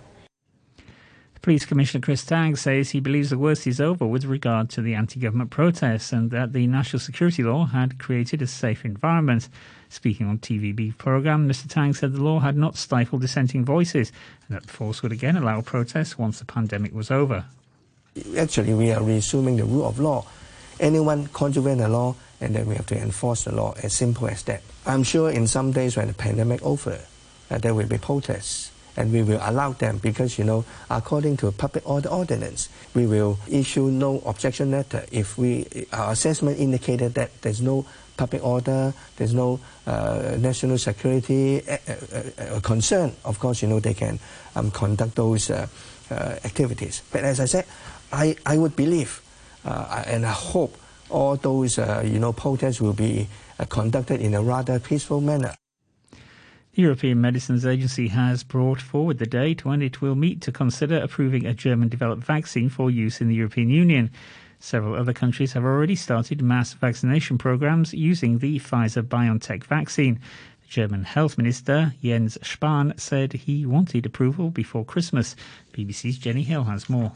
Police 1.41 1.65
Commissioner 1.65 2.01
Chris 2.01 2.25
Tang 2.25 2.57
says 2.57 2.89
he 2.89 2.99
believes 2.99 3.29
the 3.29 3.37
worst 3.37 3.65
is 3.65 3.79
over 3.79 4.05
with 4.05 4.25
regard 4.25 4.69
to 4.71 4.81
the 4.81 4.93
anti 4.93 5.21
government 5.21 5.49
protests 5.49 6.11
and 6.11 6.31
that 6.31 6.51
the 6.51 6.67
national 6.67 6.99
security 6.99 7.43
law 7.43 7.65
had 7.65 7.97
created 7.97 8.41
a 8.41 8.47
safe 8.47 8.83
environment. 8.83 9.47
Speaking 9.87 10.27
on 10.27 10.39
TVB 10.39 10.97
programme, 10.97 11.47
Mr 11.47 11.69
Tang 11.69 11.93
said 11.93 12.11
the 12.11 12.21
law 12.21 12.41
had 12.41 12.57
not 12.57 12.75
stifled 12.75 13.21
dissenting 13.21 13.63
voices 13.63 14.11
and 14.47 14.57
that 14.57 14.63
the 14.63 14.73
force 14.73 15.01
would 15.01 15.13
again 15.13 15.37
allow 15.37 15.61
protests 15.61 16.17
once 16.17 16.39
the 16.39 16.45
pandemic 16.45 16.93
was 16.93 17.09
over. 17.09 17.45
Actually, 18.37 18.73
we 18.73 18.91
are 18.91 19.03
resuming 19.03 19.57
the 19.57 19.65
rule 19.65 19.87
of 19.87 19.99
law. 19.99 20.25
Anyone 20.79 21.27
contravene 21.27 21.77
the 21.77 21.87
law, 21.87 22.15
and 22.41 22.55
then 22.55 22.65
we 22.65 22.75
have 22.75 22.85
to 22.87 22.97
enforce 22.97 23.43
the 23.43 23.53
law, 23.53 23.73
as 23.83 23.93
simple 23.93 24.27
as 24.27 24.43
that. 24.43 24.61
I'm 24.85 25.03
sure 25.03 25.29
in 25.29 25.47
some 25.47 25.71
days 25.71 25.97
when 25.97 26.07
the 26.07 26.13
pandemic 26.13 26.63
over, 26.63 26.99
uh, 27.51 27.57
there 27.57 27.73
will 27.73 27.87
be 27.87 27.97
protests, 27.97 28.71
and 28.97 29.11
we 29.11 29.23
will 29.23 29.39
allow 29.43 29.73
them 29.73 29.97
because, 29.97 30.37
you 30.39 30.45
know, 30.45 30.65
according 30.89 31.37
to 31.37 31.51
public 31.51 31.87
order 31.87 32.09
ordinance, 32.09 32.69
we 32.93 33.05
will 33.05 33.37
issue 33.49 33.89
no 33.89 34.19
objection 34.25 34.71
letter 34.71 35.05
if 35.11 35.37
we, 35.37 35.67
our 35.93 36.11
assessment 36.11 36.59
indicated 36.59 37.13
that 37.13 37.41
there's 37.41 37.61
no 37.61 37.85
public 38.17 38.43
order, 38.43 38.93
there's 39.15 39.33
no 39.33 39.59
uh, 39.87 40.35
national 40.39 40.77
security 40.77 41.61
uh, 41.67 41.77
uh, 41.87 42.55
uh 42.55 42.59
concern. 42.59 43.13
Of 43.23 43.39
course, 43.39 43.61
you 43.61 43.69
know, 43.69 43.79
they 43.79 43.93
can 43.93 44.19
um, 44.55 44.71
conduct 44.71 45.15
those 45.15 45.49
uh, 45.49 45.67
uh, 46.11 46.35
activities. 46.43 47.01
But 47.11 47.23
as 47.23 47.39
I 47.39 47.45
said, 47.45 47.65
I, 48.11 48.35
I 48.45 48.57
would 48.57 48.75
believe 48.75 49.21
uh, 49.65 50.03
and 50.07 50.25
I 50.25 50.31
hope 50.31 50.77
all 51.09 51.35
those 51.35 51.79
uh, 51.79 52.03
you 52.05 52.19
know 52.19 52.33
protests 52.33 52.81
will 52.81 52.93
be 52.93 53.27
uh, 53.59 53.65
conducted 53.65 54.21
in 54.21 54.33
a 54.33 54.41
rather 54.41 54.79
peaceful 54.79 55.21
manner. 55.21 55.55
The 56.11 56.83
European 56.83 57.19
Medicines 57.19 57.65
Agency 57.65 58.07
has 58.09 58.43
brought 58.43 58.79
forward 58.79 59.17
the 59.17 59.25
date 59.25 59.65
when 59.65 59.81
it 59.81 60.01
will 60.01 60.15
meet 60.15 60.41
to 60.41 60.51
consider 60.51 60.97
approving 60.97 61.45
a 61.45 61.53
German 61.53 61.89
developed 61.89 62.23
vaccine 62.23 62.69
for 62.69 62.89
use 62.89 63.21
in 63.21 63.27
the 63.27 63.35
European 63.35 63.69
Union. 63.69 64.11
Several 64.59 64.95
other 64.95 65.13
countries 65.13 65.53
have 65.53 65.63
already 65.63 65.95
started 65.95 66.41
mass 66.41 66.73
vaccination 66.73 67.37
programs 67.37 67.93
using 67.93 68.37
the 68.39 68.59
Pfizer 68.59 69.01
BioNTech 69.01 69.63
vaccine. 69.63 70.19
The 70.61 70.67
German 70.67 71.03
Health 71.05 71.37
Minister 71.37 71.93
Jens 72.03 72.37
Spahn 72.43 72.97
said 72.99 73.33
he 73.33 73.65
wanted 73.65 74.05
approval 74.05 74.49
before 74.49 74.85
Christmas. 74.85 75.35
BBC's 75.73 76.17
Jenny 76.17 76.43
Hill 76.43 76.65
has 76.65 76.89
more. 76.89 77.13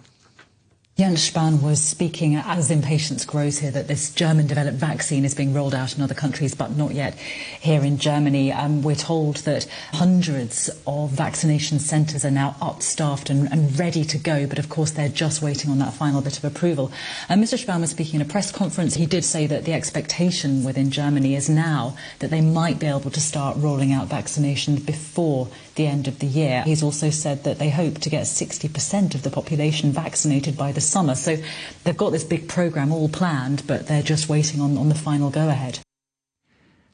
Jens 0.95 1.27
Spahn 1.27 1.63
was 1.63 1.81
speaking 1.81 2.35
as 2.35 2.69
impatience 2.69 3.25
grows 3.25 3.57
here 3.57 3.71
that 3.71 3.87
this 3.87 4.13
German 4.13 4.45
developed 4.45 4.77
vaccine 4.77 5.25
is 5.25 5.33
being 5.33 5.51
rolled 5.51 5.73
out 5.73 5.97
in 5.97 6.03
other 6.03 6.13
countries, 6.13 6.53
but 6.53 6.77
not 6.77 6.93
yet 6.93 7.15
here 7.15 7.83
in 7.83 7.97
Germany. 7.97 8.51
Um, 8.51 8.83
we're 8.83 8.93
told 8.93 9.37
that 9.37 9.65
hundreds 9.91 10.69
of 10.85 11.09
vaccination 11.09 11.79
centres 11.79 12.23
are 12.23 12.29
now 12.29 12.55
upstaffed 12.61 13.31
and, 13.31 13.51
and, 13.51 13.79
ready 13.79 14.05
to 14.05 14.19
go, 14.19 14.45
but 14.45 14.59
of 14.59 14.69
course 14.69 14.91
they're 14.91 15.09
just 15.09 15.41
waiting 15.41 15.71
on 15.71 15.79
that 15.79 15.95
final 15.95 16.21
bit 16.21 16.37
of 16.37 16.45
approval. 16.45 16.91
And 17.27 17.43
Mr. 17.43 17.57
Spahn 17.57 17.81
was 17.81 17.89
speaking 17.89 18.21
in 18.21 18.21
a 18.21 18.29
press 18.29 18.51
conference. 18.51 18.93
He 18.93 19.07
did 19.07 19.25
say 19.25 19.47
that 19.47 19.65
the 19.65 19.73
expectation 19.73 20.63
within 20.63 20.91
Germany 20.91 21.33
is 21.33 21.49
now 21.49 21.97
that 22.19 22.29
they 22.29 22.41
might 22.41 22.77
be 22.77 22.85
able 22.85 23.09
to 23.09 23.19
start 23.19 23.57
rolling 23.57 23.93
out 23.93 24.09
vaccinations 24.09 24.85
before 24.85 25.47
the 25.73 25.87
end 25.87 26.07
of 26.07 26.19
the 26.19 26.27
year. 26.27 26.61
He's 26.61 26.83
also 26.83 27.09
said 27.09 27.45
that 27.45 27.57
they 27.57 27.71
hope 27.71 27.97
to 28.01 28.11
get 28.11 28.25
60% 28.25 29.15
of 29.15 29.23
the 29.23 29.31
population 29.31 29.91
vaccinated 29.91 30.55
by 30.55 30.71
the 30.71 30.82
summer. 30.83 31.15
So 31.15 31.37
they've 31.83 31.97
got 31.97 32.11
this 32.11 32.23
big 32.23 32.47
programme 32.47 32.91
all 32.91 33.09
planned, 33.09 33.65
but 33.67 33.87
they're 33.87 34.03
just 34.03 34.29
waiting 34.29 34.61
on, 34.61 34.77
on 34.77 34.89
the 34.89 34.95
final 34.95 35.29
go 35.29 35.49
ahead. 35.49 35.79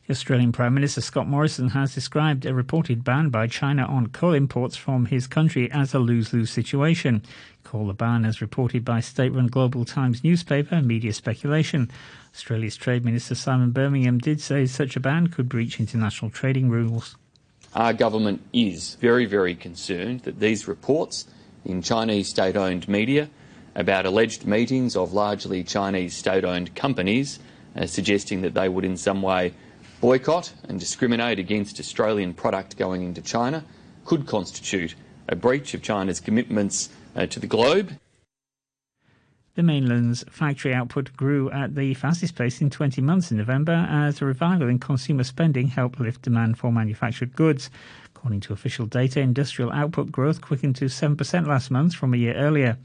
The 0.10 0.14
Australian 0.14 0.52
Prime 0.52 0.74
Minister 0.74 1.02
Scott 1.02 1.28
Morrison 1.28 1.70
has 1.70 1.94
described 1.94 2.44
a 2.44 2.52
reported 2.52 3.04
ban 3.04 3.30
by 3.30 3.46
China 3.46 3.86
on 3.86 4.08
coal 4.08 4.34
imports 4.34 4.76
from 4.76 5.06
his 5.06 5.28
country 5.28 5.72
as 5.72 5.94
a 5.94 6.00
lose 6.00 6.34
lose 6.34 6.50
situation. 6.50 7.22
Call 7.64 7.86
the 7.86 7.94
ban 7.94 8.26
as 8.26 8.42
reported 8.42 8.84
by 8.84 9.02
state 9.02 9.32
run 9.34 9.46
Global 9.46 9.86
Times 9.86 10.24
newspaper, 10.24 10.82
media 10.82 11.14
speculation. 11.14 11.92
Australia's 12.34 12.76
Trade 12.76 13.06
Minister 13.06 13.36
Simon 13.36 13.70
Birmingham 13.70 14.18
did 14.18 14.42
say 14.42 14.66
such 14.66 14.96
a 14.96 15.00
ban 15.00 15.28
could 15.28 15.48
breach 15.48 15.80
international 15.80 16.32
trading 16.32 16.72
rules. 16.72 17.16
Our 17.76 17.94
government 17.94 18.42
is 18.52 18.96
very, 18.96 19.28
very 19.28 19.54
concerned 19.54 20.22
that 20.22 20.40
these 20.40 20.68
reports 20.68 21.28
in 21.66 21.84
Chinese 21.84 22.30
state 22.30 22.56
owned 22.56 22.88
media 22.88 23.30
about 23.76 24.06
alleged 24.06 24.46
meetings 24.46 24.96
of 24.96 25.14
largely 25.14 25.64
Chinese 25.64 26.16
state 26.16 26.44
owned 26.44 26.76
companies 26.76 27.40
uh, 27.76 27.86
suggesting 27.86 28.42
that 28.42 28.54
they 28.54 28.70
would 28.70 28.86
in 28.86 28.98
some 28.98 29.22
way 29.22 29.54
boycott 30.02 30.52
and 30.68 30.80
discriminate 30.80 31.40
against 31.40 31.80
Australian 31.80 32.34
product 32.34 32.78
going 32.78 33.04
into 33.04 33.22
China 33.22 33.64
could 34.06 34.26
constitute 34.26 34.96
a 35.28 35.36
breach 35.36 35.74
of 35.74 35.82
China's 35.82 36.20
commitments 36.20 36.90
uh, 37.16 37.26
to 37.28 37.40
the 37.40 37.48
globe. 37.48 37.92
The 39.56 39.64
mainland's 39.64 40.24
factory 40.30 40.74
output 40.74 41.16
grew 41.18 41.52
at 41.52 41.76
the 41.76 41.94
fastest 41.94 42.36
pace 42.36 42.62
in 42.62 42.70
20 42.70 43.02
months 43.02 43.30
in 43.30 43.38
November 43.38 43.86
as 43.90 44.22
a 44.22 44.26
revival 44.26 44.70
in 44.70 44.80
consumer 44.80 45.24
spending 45.26 45.68
helped 45.68 46.00
lift 46.00 46.22
demand 46.22 46.58
for 46.58 46.72
manufactured 46.72 47.36
goods. 47.36 47.70
According 48.16 48.40
to 48.42 48.54
official 48.54 48.86
data, 48.86 49.20
industrial 49.20 49.72
output 49.72 50.12
growth 50.12 50.40
quickened 50.40 50.78
to 50.78 50.86
7% 50.86 51.46
last 51.46 51.72
month 51.72 51.94
from 51.94 52.14
a 52.14 52.18
year 52.18 52.36
earlier. 52.36 52.78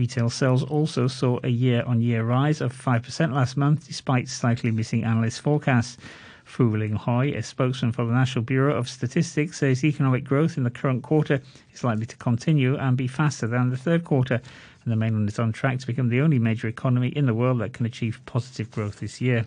Retail 0.00 0.30
sales 0.30 0.62
also 0.62 1.08
saw 1.08 1.40
a 1.44 1.50
year 1.50 1.82
on 1.86 2.00
year 2.00 2.24
rise 2.24 2.62
of 2.62 2.72
5% 2.72 3.34
last 3.34 3.58
month, 3.58 3.86
despite 3.86 4.30
slightly 4.30 4.70
missing 4.70 5.04
analyst 5.04 5.42
forecasts. 5.42 5.98
Fu 6.42 6.70
Linghui, 6.70 7.36
a 7.36 7.42
spokesman 7.42 7.92
for 7.92 8.06
the 8.06 8.12
National 8.14 8.42
Bureau 8.42 8.74
of 8.74 8.88
Statistics, 8.88 9.58
says 9.58 9.84
economic 9.84 10.24
growth 10.24 10.56
in 10.56 10.64
the 10.64 10.70
current 10.70 11.02
quarter 11.02 11.42
is 11.74 11.84
likely 11.84 12.06
to 12.06 12.16
continue 12.16 12.78
and 12.78 12.96
be 12.96 13.06
faster 13.06 13.46
than 13.46 13.68
the 13.68 13.76
third 13.76 14.04
quarter, 14.04 14.40
and 14.84 14.90
the 14.90 14.96
mainland 14.96 15.28
is 15.28 15.38
on 15.38 15.52
track 15.52 15.80
to 15.80 15.86
become 15.86 16.08
the 16.08 16.22
only 16.22 16.38
major 16.38 16.66
economy 16.66 17.08
in 17.08 17.26
the 17.26 17.34
world 17.34 17.60
that 17.60 17.74
can 17.74 17.84
achieve 17.84 18.22
positive 18.24 18.70
growth 18.70 19.00
this 19.00 19.20
year. 19.20 19.44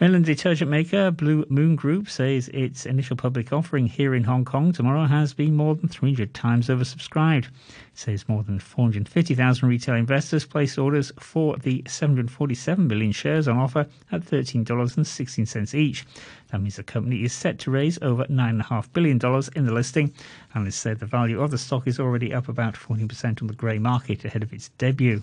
Mainland 0.00 0.26
detergent 0.26 0.70
maker 0.70 1.10
Blue 1.10 1.44
Moon 1.48 1.74
Group 1.74 2.08
says 2.08 2.46
its 2.54 2.86
initial 2.86 3.16
public 3.16 3.52
offering 3.52 3.88
here 3.88 4.14
in 4.14 4.22
Hong 4.22 4.44
Kong 4.44 4.72
tomorrow 4.72 5.06
has 5.06 5.34
been 5.34 5.56
more 5.56 5.74
than 5.74 5.88
300 5.88 6.32
times 6.32 6.68
oversubscribed. 6.68 7.46
It 7.46 7.50
says 7.94 8.28
more 8.28 8.44
than 8.44 8.60
450,000 8.60 9.68
retail 9.68 9.96
investors 9.96 10.46
placed 10.46 10.78
orders 10.78 11.10
for 11.18 11.56
the 11.56 11.82
747 11.88 12.86
million 12.86 13.10
shares 13.10 13.48
on 13.48 13.56
offer 13.56 13.88
at 14.12 14.20
$13.16 14.20 15.74
each. 15.74 16.06
That 16.52 16.60
means 16.60 16.76
the 16.76 16.84
company 16.84 17.24
is 17.24 17.32
set 17.32 17.58
to 17.60 17.72
raise 17.72 17.98
over 18.00 18.24
$9.5 18.26 18.92
billion 18.92 19.16
in 19.56 19.66
the 19.66 19.74
listing. 19.74 20.14
Analysts 20.54 20.76
said 20.76 21.00
the 21.00 21.06
value 21.06 21.42
of 21.42 21.50
the 21.50 21.58
stock 21.58 21.88
is 21.88 21.98
already 21.98 22.32
up 22.32 22.48
about 22.48 22.74
14% 22.74 23.42
on 23.42 23.48
the 23.48 23.54
grey 23.54 23.80
market 23.80 24.24
ahead 24.24 24.44
of 24.44 24.52
its 24.52 24.68
debut. 24.78 25.22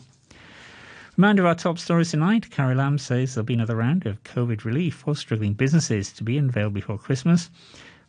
Reminder 1.17 1.43
of 1.43 1.48
our 1.48 1.55
top 1.55 1.79
stories 1.79 2.12
tonight. 2.12 2.51
Carrie 2.51 2.75
Lam 2.75 2.98
says 2.98 3.34
there'll 3.34 3.45
be 3.45 3.53
another 3.53 3.77
round 3.77 4.05
of 4.05 4.22
COVID 4.24 4.65
relief 4.65 4.95
for 4.95 5.15
struggling 5.15 5.53
businesses 5.53 6.12
to 6.12 6.25
be 6.25 6.38
unveiled 6.38 6.74
before 6.74 6.98
Christmas. 6.98 7.50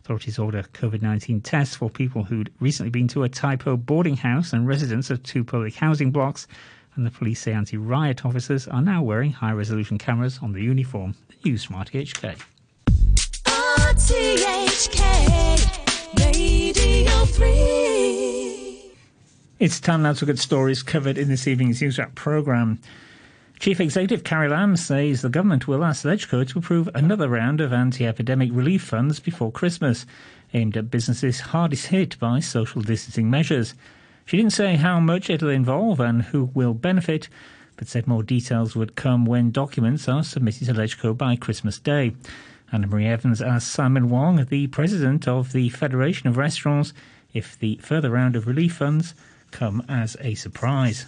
Authorities 0.01 0.41
order 0.41 0.65
COVID 0.75 1.03
19 1.03 1.41
tests 1.41 1.77
for 1.77 1.89
people 1.89 2.25
who'd 2.25 2.53
recently 2.59 2.91
been 2.91 3.07
to 3.09 3.23
a 3.23 3.29
Tai 3.29 3.57
Po 3.57 3.77
boarding 3.77 4.17
house 4.17 4.53
and 4.53 4.67
residents 4.67 5.09
of 5.09 5.23
two 5.23 5.45
public 5.45 5.77
housing 5.77 6.11
blocks. 6.11 6.49
And 6.97 7.07
the 7.07 7.13
police 7.13 7.39
say 7.41 7.53
anti 7.53 7.77
riot 7.77 8.25
officers 8.25 8.67
are 8.67 8.83
now 8.83 9.05
wearing 9.05 9.31
high 9.31 9.53
resolution 9.53 9.99
cameras 9.99 10.41
on 10.43 10.53
the 10.53 10.63
uniform. 10.63 11.15
The 11.29 11.51
news 11.51 11.65
from. 11.65 11.85
RTHK 13.45 15.07
Radio 16.19 17.25
3. 17.25 17.76
It's 19.59 19.81
time 19.81 20.03
now 20.03 20.13
to 20.13 20.29
at 20.29 20.39
stories 20.39 20.83
covered 20.83 21.17
in 21.17 21.29
this 21.29 21.47
evening's 21.47 21.81
Newswrap 21.81 22.15
programme. 22.15 22.79
Chief 23.59 23.81
Executive 23.81 24.23
Carrie 24.23 24.51
Lam 24.51 24.77
says 24.77 25.23
the 25.23 25.31
government 25.31 25.67
will 25.67 25.83
ask 25.83 26.05
LegCo 26.05 26.47
to 26.47 26.59
approve 26.59 26.91
another 26.95 27.27
round 27.27 27.63
of 27.63 27.73
anti-epidemic 27.73 28.51
relief 28.53 28.83
funds 28.83 29.19
before 29.19 29.51
Christmas, 29.51 30.05
aimed 30.53 30.77
at 30.77 30.91
businesses 30.91 31.41
hardest 31.41 31.87
hit 31.87 32.19
by 32.19 32.39
social 32.39 32.83
distancing 32.83 33.31
measures. 33.31 33.73
She 34.27 34.37
didn't 34.37 34.53
say 34.53 34.77
how 34.77 35.01
much 35.01 35.31
it'll 35.31 35.49
involve 35.49 36.01
and 36.01 36.21
who 36.21 36.51
will 36.53 36.75
benefit, 36.75 37.31
but 37.79 37.89
said 37.89 38.07
more 38.07 38.23
details 38.23 38.77
would 38.77 38.95
come 38.95 39.25
when 39.25 39.53
documents 39.53 40.07
are 40.07 40.23
submitted 40.23 40.67
to 40.67 40.75
LegCo 40.75 41.17
by 41.17 41.35
Christmas 41.35 41.79
Day. 41.79 42.15
Annemarie 42.75 43.07
Evans 43.07 43.41
asked 43.41 43.69
Simon 43.69 44.11
Wong, 44.11 44.45
the 44.51 44.67
president 44.67 45.27
of 45.27 45.53
the 45.55 45.71
Federation 45.71 46.29
of 46.29 46.37
Restaurants, 46.37 46.93
if 47.33 47.59
the 47.59 47.77
further 47.77 48.11
round 48.11 48.37
of 48.37 48.47
relief 48.47 48.75
funds 48.75 49.15
come 49.57 49.83
as 49.89 50.17
a 50.21 50.35
surprise? 50.35 51.07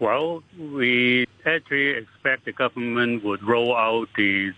Well, 0.00 0.42
we 0.58 1.26
actually 1.44 1.90
expect 1.90 2.46
the 2.46 2.52
government 2.52 3.22
would 3.24 3.42
roll 3.44 3.76
out 3.76 4.08
the 4.16 4.52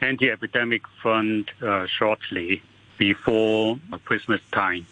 anti-epidemic 0.00 0.82
fund 1.02 1.50
uh, 1.62 1.86
shortly 1.86 2.62
before 2.98 3.78
Christmas 4.04 4.40
time. 4.50 4.86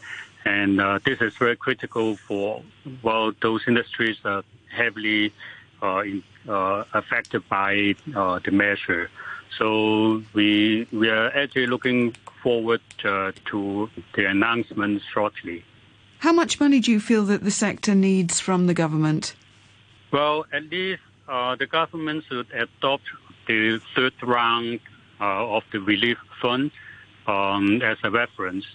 And 0.44 0.80
uh, 0.80 1.00
this 1.04 1.20
is 1.20 1.36
very 1.36 1.56
critical 1.56 2.16
for, 2.16 2.62
well, 3.02 3.32
those 3.42 3.62
industries 3.66 4.16
are 4.24 4.42
heavily 4.70 5.32
uh, 5.82 5.98
in, 5.98 6.22
uh, 6.48 6.84
affected 6.94 7.42
by 7.48 7.94
uh, 8.14 8.38
the 8.44 8.52
measure. 8.52 9.10
So 9.58 10.22
we, 10.32 10.86
we 10.92 11.10
are 11.10 11.28
actually 11.36 11.66
looking 11.66 12.12
forward 12.42 12.80
uh, 13.04 13.32
to 13.46 13.90
the 14.14 14.24
announcement 14.26 15.02
shortly. 15.12 15.64
How 16.20 16.32
much 16.34 16.60
money 16.60 16.80
do 16.80 16.92
you 16.92 17.00
feel 17.00 17.24
that 17.24 17.44
the 17.44 17.50
sector 17.50 17.94
needs 17.94 18.40
from 18.40 18.66
the 18.66 18.74
government? 18.74 19.34
Well, 20.12 20.44
at 20.52 20.64
least 20.64 21.00
uh, 21.26 21.56
the 21.56 21.66
government 21.66 22.24
should 22.28 22.46
adopt 22.52 23.04
the 23.48 23.80
third 23.96 24.12
round 24.22 24.80
uh, 25.18 25.56
of 25.56 25.62
the 25.72 25.80
relief 25.80 26.18
fund 26.42 26.72
um, 27.26 27.80
as 27.80 27.96
a 28.04 28.10
reference. 28.10 28.66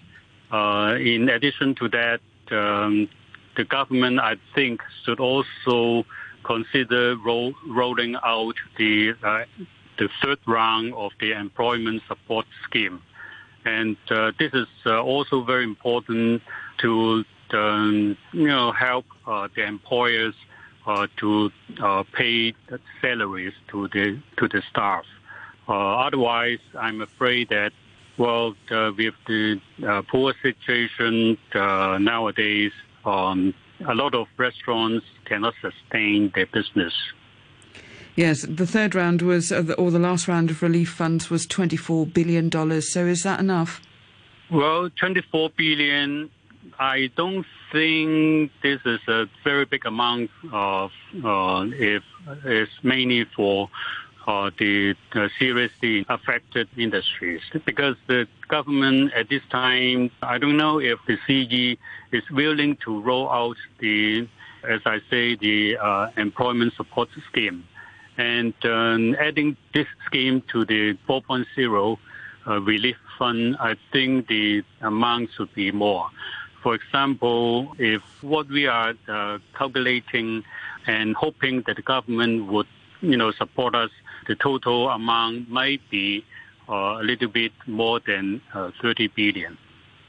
Uh, 0.51 0.95
in 0.99 1.29
addition 1.29 1.75
to 1.75 1.89
that, 1.89 2.19
um, 2.49 3.07
the 3.55 3.63
government, 3.63 4.19
I 4.19 4.37
think, 4.55 4.81
should 5.03 5.19
also 5.19 6.03
consider 6.43 7.15
roll, 7.15 7.53
rolling 7.67 8.15
out 8.23 8.55
the 8.79 9.13
uh, 9.21 9.43
the 9.99 10.09
third 10.21 10.39
round 10.47 10.95
of 10.95 11.11
the 11.19 11.31
employment 11.31 12.01
support 12.07 12.47
scheme, 12.63 13.01
and 13.65 13.97
uh, 14.09 14.31
this 14.37 14.51
is 14.53 14.67
uh, 14.85 15.01
also 15.01 15.43
very 15.43 15.63
important 15.63 16.41
to 16.79 17.23
um, 17.53 18.17
you 18.33 18.47
know, 18.47 18.71
help 18.71 19.05
uh, 19.27 19.47
the 19.55 19.63
employers 19.65 20.33
uh, 20.87 21.07
to 21.17 21.51
uh, 21.81 22.03
pay 22.13 22.53
salaries 23.01 23.53
to 23.69 23.87
the 23.89 24.19
to 24.37 24.47
the 24.47 24.61
staff. 24.69 25.03
Uh, 25.67 25.71
otherwise, 25.73 26.59
I'm 26.77 27.01
afraid 27.01 27.49
that 27.49 27.71
well, 28.17 28.55
uh, 28.71 28.91
with 28.97 29.15
the 29.27 29.59
uh, 29.85 30.01
poor 30.03 30.33
situation 30.41 31.37
nowadays, 31.53 32.71
um, 33.03 33.53
a 33.87 33.93
lot 33.93 34.15
of 34.15 34.27
restaurants 34.37 35.05
cannot 35.25 35.53
sustain 35.61 36.31
their 36.33 36.45
business. 36.45 36.93
Yes, 38.15 38.43
the 38.43 38.65
third 38.65 38.95
round 38.95 39.21
was, 39.21 39.51
or 39.51 39.91
the 39.91 39.99
last 39.99 40.29
round 40.29 40.49
of 40.49 40.61
relief 40.61 40.89
funds 40.89 41.29
was 41.29 41.45
$24 41.45 42.13
billion. 42.13 42.49
So 42.81 43.05
is 43.05 43.23
that 43.23 43.41
enough? 43.41 43.81
Well, 44.49 44.89
24 44.97 45.49
billion 45.57 46.29
I 46.79 47.09
don't 47.15 47.45
think 47.71 48.51
this 48.61 48.81
is 48.85 48.99
a 49.07 49.27
very 49.43 49.65
big 49.65 49.85
amount 49.85 50.29
of 50.51 50.91
uh, 51.23 51.65
if 51.71 52.03
it's 52.43 52.71
mainly 52.83 53.25
for 53.35 53.69
uh, 54.27 54.49
the 54.57 54.95
uh, 55.13 55.27
seriously 55.37 56.05
affected 56.09 56.67
industries 56.77 57.41
because 57.65 57.95
the 58.07 58.27
government 58.47 59.13
at 59.13 59.29
this 59.29 59.43
time, 59.49 60.09
I 60.21 60.37
don't 60.37 60.57
know 60.57 60.79
if 60.79 60.99
the 61.07 61.17
CE 61.27 61.79
is 62.11 62.23
willing 62.31 62.77
to 62.77 63.01
roll 63.01 63.29
out 63.29 63.57
the, 63.79 64.27
as 64.67 64.81
I 64.85 64.99
say, 65.09 65.35
the 65.35 65.77
uh, 65.77 66.09
employment 66.17 66.73
support 66.75 67.09
scheme. 67.29 67.67
And 68.17 68.53
um, 68.63 69.15
adding 69.19 69.57
this 69.73 69.87
scheme 70.05 70.41
to 70.51 70.65
the 70.65 70.97
4.0 71.07 71.97
uh, 72.47 72.61
relief 72.61 72.95
fund, 73.19 73.57
I 73.59 73.75
think 73.91 74.27
the 74.27 74.63
amount 74.81 75.29
should 75.35 75.53
be 75.53 75.71
more. 75.71 76.09
For 76.65 76.73
example, 76.73 77.75
if 77.77 78.01
what 78.23 78.47
we 78.49 78.65
are 78.65 78.95
uh, 79.07 79.37
calculating 79.55 80.43
and 80.87 81.15
hoping 81.15 81.61
that 81.67 81.75
the 81.75 81.83
government 81.83 82.47
would, 82.47 82.65
you 83.01 83.15
know, 83.15 83.31
support 83.33 83.75
us, 83.75 83.91
the 84.27 84.33
total 84.33 84.89
amount 84.89 85.47
might 85.47 85.81
be 85.91 86.25
uh, 86.67 86.73
a 86.73 87.03
little 87.03 87.27
bit 87.27 87.51
more 87.67 87.99
than 87.99 88.41
uh, 88.55 88.71
30 88.81 89.09
billion. 89.09 89.59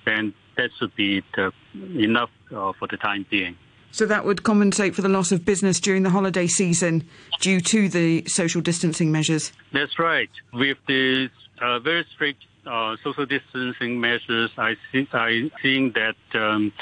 And 0.06 0.32
that 0.56 0.70
should 0.78 0.96
be 0.96 1.22
the, 1.34 1.52
enough 1.94 2.30
uh, 2.50 2.72
for 2.78 2.88
the 2.90 2.96
time 2.96 3.26
being. 3.28 3.58
So 3.90 4.06
that 4.06 4.24
would 4.24 4.42
compensate 4.42 4.94
for 4.94 5.02
the 5.02 5.10
loss 5.10 5.32
of 5.32 5.44
business 5.44 5.78
during 5.78 6.04
the 6.04 6.10
holiday 6.10 6.46
season 6.46 7.06
due 7.38 7.60
to 7.60 7.90
the 7.90 8.24
social 8.28 8.62
distancing 8.62 9.12
measures? 9.12 9.52
That's 9.74 9.98
right. 9.98 10.30
With 10.54 10.78
the 10.88 11.28
uh, 11.60 11.80
very 11.80 12.06
strict 12.14 12.44
uh, 12.66 12.96
social 13.02 13.26
distancing 13.26 14.00
measures, 14.00 14.50
I 14.59 14.76
see, 14.92 15.09
I 15.12 15.50
seeing 15.62 15.92
that 15.92 16.16
um, 16.35 16.72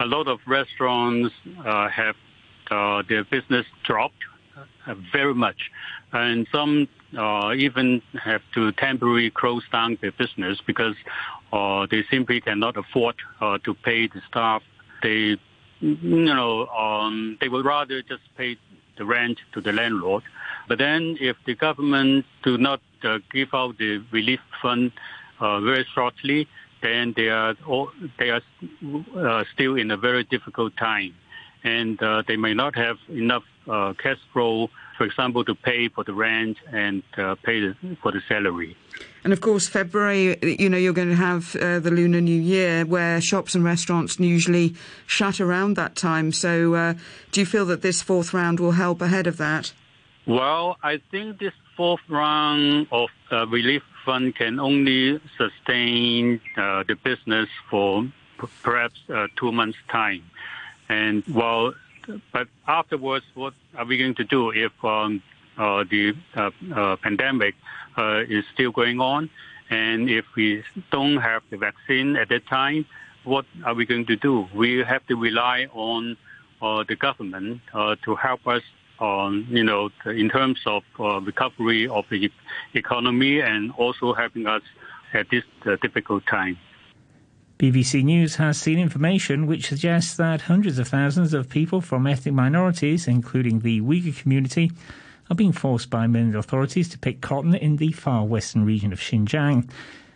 a 0.00 0.06
lot 0.06 0.28
of 0.28 0.40
restaurants 0.46 1.34
uh, 1.64 1.88
have 1.88 2.16
uh, 2.70 3.02
their 3.08 3.24
business 3.24 3.66
dropped 3.84 4.22
uh, 4.56 4.94
very 5.12 5.34
much, 5.34 5.70
and 6.12 6.46
some 6.52 6.88
uh, 7.16 7.52
even 7.54 8.02
have 8.22 8.42
to 8.54 8.72
temporarily 8.72 9.30
close 9.30 9.62
down 9.70 9.98
their 10.00 10.12
business 10.12 10.58
because 10.66 10.96
uh, 11.52 11.86
they 11.90 12.04
simply 12.10 12.40
cannot 12.40 12.76
afford 12.76 13.16
to 13.64 13.74
pay 13.82 14.06
the 14.06 14.20
staff. 14.28 14.62
They, 15.02 15.36
you 15.80 16.34
know, 16.34 16.66
um, 16.68 17.36
they 17.40 17.48
would 17.48 17.64
rather 17.64 18.02
just 18.02 18.22
pay 18.36 18.56
the 18.96 19.04
rent 19.04 19.38
to 19.52 19.60
the 19.60 19.72
landlord. 19.72 20.22
But 20.68 20.78
then, 20.78 21.16
if 21.20 21.36
the 21.44 21.54
government 21.54 22.24
do 22.42 22.56
not 22.56 22.80
give 23.32 23.48
out 23.52 23.78
the 23.78 24.02
relief 24.10 24.40
fund 24.62 24.92
uh, 24.92 25.00
very 25.60 25.86
shortly, 25.94 26.48
then 26.82 27.14
they 27.16 27.28
are 27.28 27.54
all, 27.66 27.90
they 28.18 28.30
are 28.30 28.42
uh, 29.16 29.44
still 29.54 29.76
in 29.76 29.90
a 29.90 29.96
very 29.96 30.24
difficult 30.24 30.76
time, 30.76 31.14
and 31.64 32.02
uh, 32.02 32.22
they 32.26 32.36
may 32.36 32.52
not 32.52 32.74
have 32.76 32.98
enough 33.08 33.44
uh, 33.68 33.94
cash 34.02 34.18
flow, 34.32 34.68
for 34.98 35.04
example, 35.04 35.44
to 35.44 35.54
pay 35.54 35.88
for 35.88 36.02
the 36.04 36.12
rent 36.12 36.58
and 36.72 37.02
uh, 37.16 37.36
pay 37.44 37.60
the, 37.60 37.76
for 38.02 38.10
the 38.10 38.20
salary. 38.28 38.76
And 39.24 39.32
of 39.32 39.40
course, 39.40 39.68
February, 39.68 40.36
you 40.42 40.68
know, 40.68 40.76
you're 40.76 40.92
going 40.92 41.10
to 41.10 41.14
have 41.14 41.54
uh, 41.56 41.78
the 41.78 41.92
Lunar 41.92 42.20
New 42.20 42.40
Year 42.40 42.84
where 42.84 43.20
shops 43.20 43.54
and 43.54 43.64
restaurants 43.64 44.18
usually 44.18 44.74
shut 45.06 45.40
around 45.40 45.74
that 45.74 45.94
time. 45.94 46.32
So, 46.32 46.96
do 47.30 47.40
you 47.40 47.46
feel 47.46 47.64
that 47.66 47.82
this 47.82 48.02
fourth 48.02 48.34
round 48.34 48.58
will 48.58 48.72
help 48.72 49.00
ahead 49.00 49.28
of 49.28 49.36
that? 49.36 49.72
Well, 50.26 50.76
I 50.82 51.00
think 51.12 51.38
this 51.38 51.52
fourth 51.76 52.00
round 52.08 52.88
of 52.90 53.08
relief 53.48 53.82
fund 54.04 54.34
can 54.34 54.60
only 54.60 55.20
sustain 55.38 56.40
uh, 56.56 56.84
the 56.86 56.94
business 56.94 57.48
for 57.70 58.02
p- 58.02 58.46
perhaps 58.62 59.00
uh, 59.08 59.28
two 59.36 59.52
months' 59.52 59.78
time. 59.88 60.22
And 60.88 61.24
while, 61.26 61.74
but 62.32 62.48
afterwards, 62.66 63.24
what 63.34 63.54
are 63.76 63.84
we 63.84 63.96
going 63.96 64.14
to 64.16 64.24
do 64.24 64.50
if 64.50 64.72
um, 64.84 65.22
uh, 65.58 65.84
the 65.90 66.14
uh, 66.34 66.50
uh, 66.74 66.96
pandemic 66.96 67.54
uh, 67.98 68.22
is 68.26 68.42
still 68.54 68.70
going 68.70 69.00
on. 69.00 69.28
And 69.68 70.08
if 70.08 70.24
we 70.34 70.64
don't 70.90 71.18
have 71.18 71.42
the 71.50 71.58
vaccine 71.58 72.16
at 72.16 72.30
that 72.30 72.46
time, 72.46 72.86
what 73.24 73.44
are 73.64 73.74
we 73.74 73.84
going 73.84 74.06
to 74.06 74.16
do? 74.16 74.48
We 74.54 74.78
have 74.78 75.06
to 75.08 75.14
rely 75.14 75.68
on 75.72 76.16
the 76.60 76.96
government 76.98 77.60
to 77.72 78.14
help 78.14 78.46
us 78.46 78.62
on, 79.02 79.46
you 79.50 79.64
know, 79.64 79.90
in 80.06 80.30
terms 80.30 80.60
of 80.64 80.84
uh, 81.00 81.20
recovery 81.20 81.88
of 81.88 82.04
the 82.08 82.30
economy 82.74 83.40
and 83.40 83.72
also 83.72 84.14
helping 84.14 84.46
us 84.46 84.62
at 85.12 85.28
this 85.28 85.42
uh, 85.66 85.76
difficult 85.82 86.24
time. 86.26 86.56
BBC 87.58 88.02
News 88.04 88.36
has 88.36 88.60
seen 88.60 88.78
information 88.78 89.46
which 89.46 89.66
suggests 89.66 90.16
that 90.16 90.42
hundreds 90.42 90.78
of 90.78 90.88
thousands 90.88 91.34
of 91.34 91.48
people 91.48 91.80
from 91.80 92.06
ethnic 92.06 92.34
minorities, 92.34 93.06
including 93.08 93.60
the 93.60 93.80
Uyghur 93.80 94.16
community, 94.16 94.70
are 95.30 95.36
being 95.36 95.52
forced 95.52 95.90
by 95.90 96.06
mainland 96.06 96.36
authorities 96.36 96.88
to 96.90 96.98
pick 96.98 97.20
cotton 97.20 97.54
in 97.54 97.76
the 97.76 97.92
far 97.92 98.24
western 98.24 98.64
region 98.64 98.92
of 98.92 99.00
Xinjiang. 99.00 99.68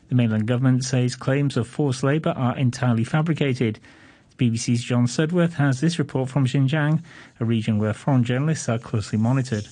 The 0.08 0.14
mainland 0.14 0.46
government 0.46 0.84
says 0.84 1.16
claims 1.16 1.56
of 1.56 1.66
forced 1.66 2.02
labour 2.02 2.30
are 2.30 2.56
entirely 2.56 3.04
fabricated. 3.04 3.80
BBC's 4.36 4.82
John 4.82 5.06
Sudworth 5.06 5.54
has 5.54 5.80
this 5.80 5.98
report 5.98 6.28
from 6.28 6.46
Xinjiang, 6.46 7.02
a 7.40 7.44
region 7.44 7.78
where 7.78 7.94
foreign 7.94 8.24
journalists 8.24 8.68
are 8.68 8.78
closely 8.78 9.18
monitored. 9.18 9.68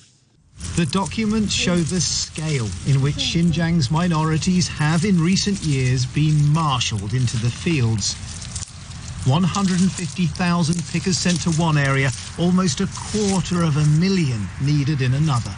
The 0.75 0.85
documents 0.85 1.53
show 1.53 1.75
the 1.75 2.01
scale 2.01 2.67
in 2.87 3.01
which 3.01 3.15
Xinjiang's 3.15 3.91
minorities 3.91 4.67
have 4.67 5.05
in 5.05 5.21
recent 5.21 5.61
years 5.61 6.05
been 6.05 6.47
marshalled 6.51 7.13
into 7.13 7.37
the 7.37 7.49
fields. 7.49 8.15
150,000 9.25 10.83
pickers 10.91 11.17
sent 11.17 11.41
to 11.41 11.51
one 11.51 11.77
area, 11.77 12.11
almost 12.39 12.79
a 12.79 12.87
quarter 12.95 13.63
of 13.63 13.77
a 13.77 13.85
million 13.99 14.47
needed 14.61 15.01
in 15.01 15.13
another. 15.13 15.55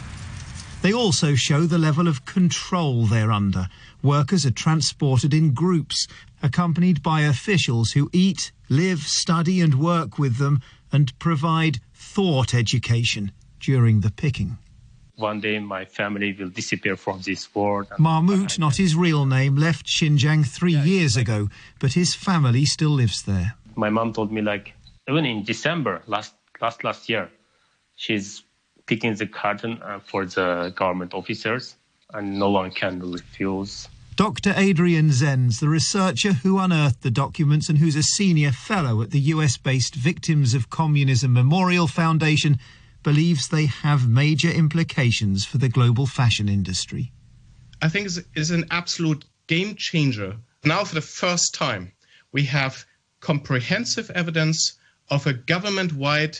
They 0.80 0.92
also 0.92 1.34
show 1.34 1.66
the 1.66 1.78
level 1.78 2.06
of 2.06 2.24
control 2.24 3.06
they're 3.06 3.32
under. 3.32 3.68
Workers 4.02 4.46
are 4.46 4.52
transported 4.52 5.34
in 5.34 5.52
groups, 5.52 6.06
accompanied 6.42 7.02
by 7.02 7.22
officials 7.22 7.92
who 7.92 8.10
eat, 8.12 8.52
live, 8.68 9.00
study 9.00 9.60
and 9.60 9.74
work 9.80 10.18
with 10.18 10.36
them 10.38 10.60
and 10.92 11.18
provide 11.18 11.80
thought 11.94 12.54
education 12.54 13.32
during 13.60 14.00
the 14.00 14.10
picking. 14.10 14.58
one 15.16 15.40
day 15.40 15.58
my 15.58 15.84
family 15.84 16.32
will 16.32 16.48
disappear 16.48 16.96
from 16.96 17.20
this 17.22 17.52
world. 17.54 17.88
Mahmoud, 17.98 18.56
not 18.58 18.76
his 18.76 18.94
real 18.94 19.26
name, 19.26 19.56
left 19.56 19.84
Xinjiang 19.86 20.46
three 20.46 20.76
years 20.76 21.16
ago, 21.16 21.48
but 21.80 21.92
his 21.94 22.14
family 22.14 22.64
still 22.64 22.90
lives 22.90 23.22
there. 23.24 23.54
My 23.74 23.90
mom 23.90 24.12
told 24.12 24.30
me 24.30 24.42
like 24.42 24.74
even 25.08 25.24
in 25.24 25.42
December 25.42 26.02
last 26.06 26.34
last 26.60 26.84
last 26.84 27.08
year, 27.08 27.30
she's 27.96 28.44
picking 28.86 29.14
the 29.14 29.26
cotton 29.26 29.82
uh, 29.82 29.98
for 29.98 30.24
the 30.24 30.72
government 30.76 31.14
officers, 31.14 31.76
and 32.14 32.38
no 32.38 32.50
one 32.50 32.70
can 32.70 33.00
refuse. 33.00 33.88
Dr. 34.18 34.52
Adrian 34.56 35.10
Zenz, 35.10 35.60
the 35.60 35.68
researcher 35.68 36.32
who 36.32 36.58
unearthed 36.58 37.02
the 37.02 37.10
documents 37.10 37.68
and 37.68 37.78
who's 37.78 37.94
a 37.94 38.02
senior 38.02 38.50
fellow 38.50 39.00
at 39.00 39.12
the 39.12 39.20
US 39.20 39.56
based 39.56 39.94
Victims 39.94 40.54
of 40.54 40.70
Communism 40.70 41.32
Memorial 41.32 41.86
Foundation, 41.86 42.58
believes 43.04 43.46
they 43.46 43.66
have 43.66 44.08
major 44.08 44.50
implications 44.50 45.44
for 45.44 45.58
the 45.58 45.68
global 45.68 46.04
fashion 46.04 46.48
industry. 46.48 47.12
I 47.80 47.88
think 47.88 48.08
it's, 48.34 48.50
an 48.50 48.64
absolute 48.72 49.24
game 49.46 49.76
changer. 49.76 50.36
Now, 50.64 50.82
for 50.82 50.96
the 50.96 51.00
first 51.00 51.54
time, 51.54 51.92
we 52.32 52.42
have 52.42 52.84
comprehensive 53.20 54.10
evidence 54.10 54.78
of 55.10 55.28
a 55.28 55.32
government-wide 55.32 56.36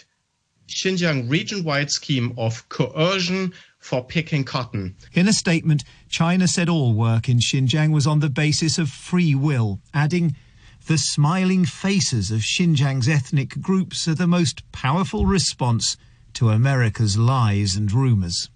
Xinjiang 0.67 1.31
region-wide 1.31 1.93
scheme 1.93 2.35
of 2.37 2.69
coercion 2.71 3.55
for 3.79 4.05
picking 4.05 4.45
cotton. 4.45 4.95
In 5.13 5.29
a 5.29 5.33
statement, 5.33 5.85
China 6.09 6.49
said 6.49 6.69
all 6.69 6.93
work 6.93 7.29
in 7.29 7.39
Xinjiang 7.39 7.93
was 7.93 8.07
on 8.07 8.21
the 8.21 8.31
basis 8.31 8.79
of 8.79 8.91
free 8.91 9.35
will, 9.35 9.81
adding, 9.95 10.37
The 10.87 10.99
smiling 10.99 11.65
faces 11.65 12.31
of 12.31 12.41
Xinjiang's 12.41 13.09
ethnic 13.09 13.61
groups 13.61 14.09
are 14.09 14.15
the 14.15 14.27
most 14.27 14.71
powerful 14.73 15.27
response 15.27 15.97
to 16.35 16.51
America's 16.51 17.17
lies 17.17 17.77
and 17.77 17.91
rumours. 17.91 18.51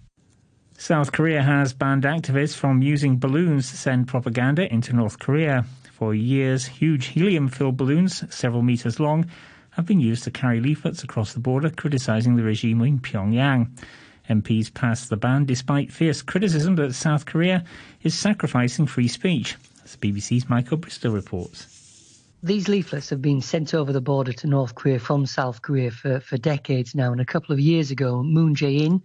South 0.77 1.11
Korea 1.11 1.41
has 1.43 1.73
banned 1.73 2.03
activists 2.03 2.55
from 2.55 2.81
using 2.81 3.17
balloons 3.17 3.69
to 3.69 3.77
send 3.77 4.07
propaganda 4.07 4.71
into 4.73 4.93
North 4.93 5.19
Korea. 5.19 5.65
For 5.91 6.13
years, 6.13 6.65
huge 6.65 7.07
helium 7.07 7.47
filled 7.47 7.77
balloons, 7.77 8.23
several 8.33 8.61
metres 8.61 8.99
long, 8.99 9.25
have 9.71 9.85
been 9.85 9.99
used 9.99 10.23
to 10.25 10.31
carry 10.31 10.59
leaflets 10.59 11.03
across 11.03 11.33
the 11.33 11.39
border 11.39 11.69
criticising 11.69 12.35
the 12.35 12.43
regime 12.43 12.81
in 12.81 12.99
Pyongyang. 12.99 13.69
MPs 14.29 14.73
passed 14.73 15.09
the 15.09 15.17
ban 15.17 15.45
despite 15.45 15.91
fierce 15.91 16.21
criticism 16.21 16.75
that 16.75 16.93
South 16.93 17.25
Korea 17.25 17.63
is 18.01 18.17
sacrificing 18.17 18.85
free 18.85 19.07
speech. 19.07 19.55
As 19.83 19.95
the 19.95 20.11
BBC's 20.11 20.49
Michael 20.49 20.77
Bristow 20.77 21.11
reports. 21.11 22.21
These 22.41 22.67
leaflets 22.67 23.09
have 23.09 23.21
been 23.21 23.41
sent 23.41 23.73
over 23.73 23.93
the 23.93 24.01
border 24.01 24.33
to 24.33 24.47
North 24.47 24.75
Korea 24.75 24.99
from 24.99 25.25
South 25.25 25.61
Korea 25.61 25.91
for, 25.91 26.19
for 26.19 26.37
decades 26.37 26.93
now. 26.93 27.11
And 27.11 27.21
a 27.21 27.25
couple 27.25 27.53
of 27.53 27.59
years 27.59 27.91
ago, 27.91 28.21
Moon 28.21 28.55
Jae-in, 28.55 29.01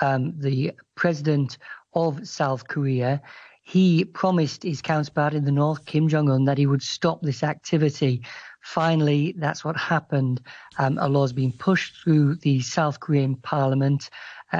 um, 0.00 0.34
the 0.38 0.72
president 0.94 1.56
of 1.94 2.26
South 2.28 2.68
Korea, 2.68 3.22
he 3.62 4.04
promised 4.04 4.62
his 4.62 4.82
counterpart 4.82 5.32
in 5.32 5.46
the 5.46 5.52
north, 5.52 5.86
Kim 5.86 6.08
Jong 6.08 6.28
Un, 6.28 6.44
that 6.44 6.58
he 6.58 6.66
would 6.66 6.82
stop 6.82 7.22
this 7.22 7.42
activity. 7.42 8.22
Finally, 8.60 9.34
that's 9.38 9.64
what 9.64 9.76
happened. 9.76 10.42
Um, 10.78 10.98
a 10.98 11.08
law 11.08 11.22
has 11.22 11.32
been 11.32 11.52
pushed 11.52 12.02
through 12.02 12.36
the 12.36 12.60
South 12.60 13.00
Korean 13.00 13.36
parliament, 13.36 14.10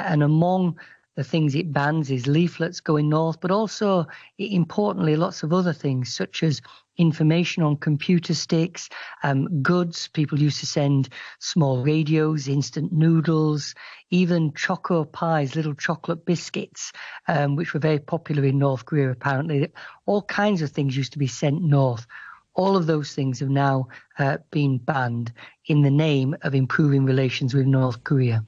and 0.07 0.23
among 0.23 0.79
the 1.17 1.25
things 1.25 1.55
it 1.55 1.73
bans 1.73 2.11
is 2.11 2.27
leaflets 2.27 2.81
going 2.81 3.09
north, 3.09 3.41
but 3.41 3.51
also, 3.51 4.07
importantly, 4.39 5.15
lots 5.15 5.43
of 5.43 5.53
other 5.53 5.73
things, 5.73 6.13
such 6.13 6.43
as 6.43 6.61
information 6.97 7.63
on 7.63 7.77
computer 7.77 8.35
sticks, 8.35 8.89
um, 9.23 9.63
goods. 9.63 10.09
People 10.09 10.41
used 10.41 10.61
to 10.61 10.67
send 10.67 11.09
small 11.39 11.83
radios, 11.83 12.49
instant 12.49 12.93
noodles, 12.93 13.75
even 14.11 14.53
choco 14.55 15.05
pies, 15.05 15.55
little 15.55 15.75
chocolate 15.75 16.25
biscuits, 16.25 16.93
um, 17.29 17.57
which 17.57 17.75
were 17.75 17.81
very 17.81 17.99
popular 17.99 18.45
in 18.45 18.59
North 18.59 18.85
Korea, 18.85 19.11
apparently. 19.11 19.73
All 20.07 20.23
kinds 20.23 20.63
of 20.63 20.71
things 20.71 20.97
used 20.97 21.13
to 21.13 21.19
be 21.19 21.27
sent 21.29 21.63
north. 21.63 22.07
All 22.55 22.77
of 22.77 22.87
those 22.87 23.15
things 23.15 23.41
have 23.41 23.51
now 23.51 23.89
uh, 24.19 24.39
been 24.51 24.79
banned 24.79 25.33
in 25.67 25.83
the 25.83 25.91
name 25.91 26.37
of 26.43 26.55
improving 26.55 27.05
relations 27.05 27.55
with 27.55 27.67
North 27.67 28.05
Korea. 28.05 28.45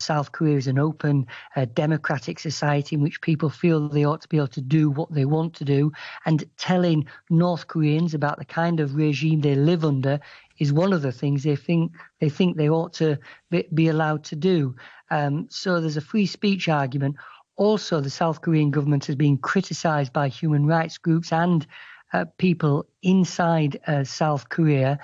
South 0.00 0.32
Korea 0.32 0.56
is 0.56 0.66
an 0.66 0.78
open, 0.78 1.26
uh, 1.56 1.66
democratic 1.74 2.38
society 2.38 2.96
in 2.96 3.02
which 3.02 3.20
people 3.20 3.50
feel 3.50 3.88
they 3.88 4.04
ought 4.04 4.22
to 4.22 4.28
be 4.28 4.38
able 4.38 4.48
to 4.48 4.60
do 4.60 4.90
what 4.90 5.12
they 5.12 5.24
want 5.24 5.54
to 5.54 5.64
do. 5.64 5.92
And 6.24 6.44
telling 6.56 7.06
North 7.28 7.66
Koreans 7.66 8.14
about 8.14 8.38
the 8.38 8.44
kind 8.44 8.80
of 8.80 8.96
regime 8.96 9.40
they 9.40 9.54
live 9.54 9.84
under 9.84 10.20
is 10.58 10.72
one 10.72 10.92
of 10.92 11.02
the 11.02 11.12
things 11.12 11.42
they 11.42 11.56
think 11.56 11.92
they 12.20 12.28
think 12.28 12.56
they 12.56 12.68
ought 12.68 12.92
to 12.94 13.18
be, 13.50 13.88
allowed 13.88 14.24
to 14.24 14.36
do. 14.36 14.74
Um, 15.10 15.46
so 15.50 15.80
there's 15.80 15.96
a 15.96 16.02
free 16.02 16.26
speech 16.26 16.68
argument. 16.68 17.16
Also, 17.56 18.00
the 18.00 18.10
South 18.10 18.40
Korean 18.40 18.70
government 18.70 19.06
has 19.06 19.16
been 19.16 19.36
criticized 19.36 20.12
by 20.12 20.28
human 20.28 20.66
rights 20.66 20.98
groups 20.98 21.32
and 21.32 21.66
uh, 22.12 22.24
people 22.38 22.86
inside 23.02 23.78
uh, 23.86 24.04
South 24.04 24.48
Korea 24.48 24.98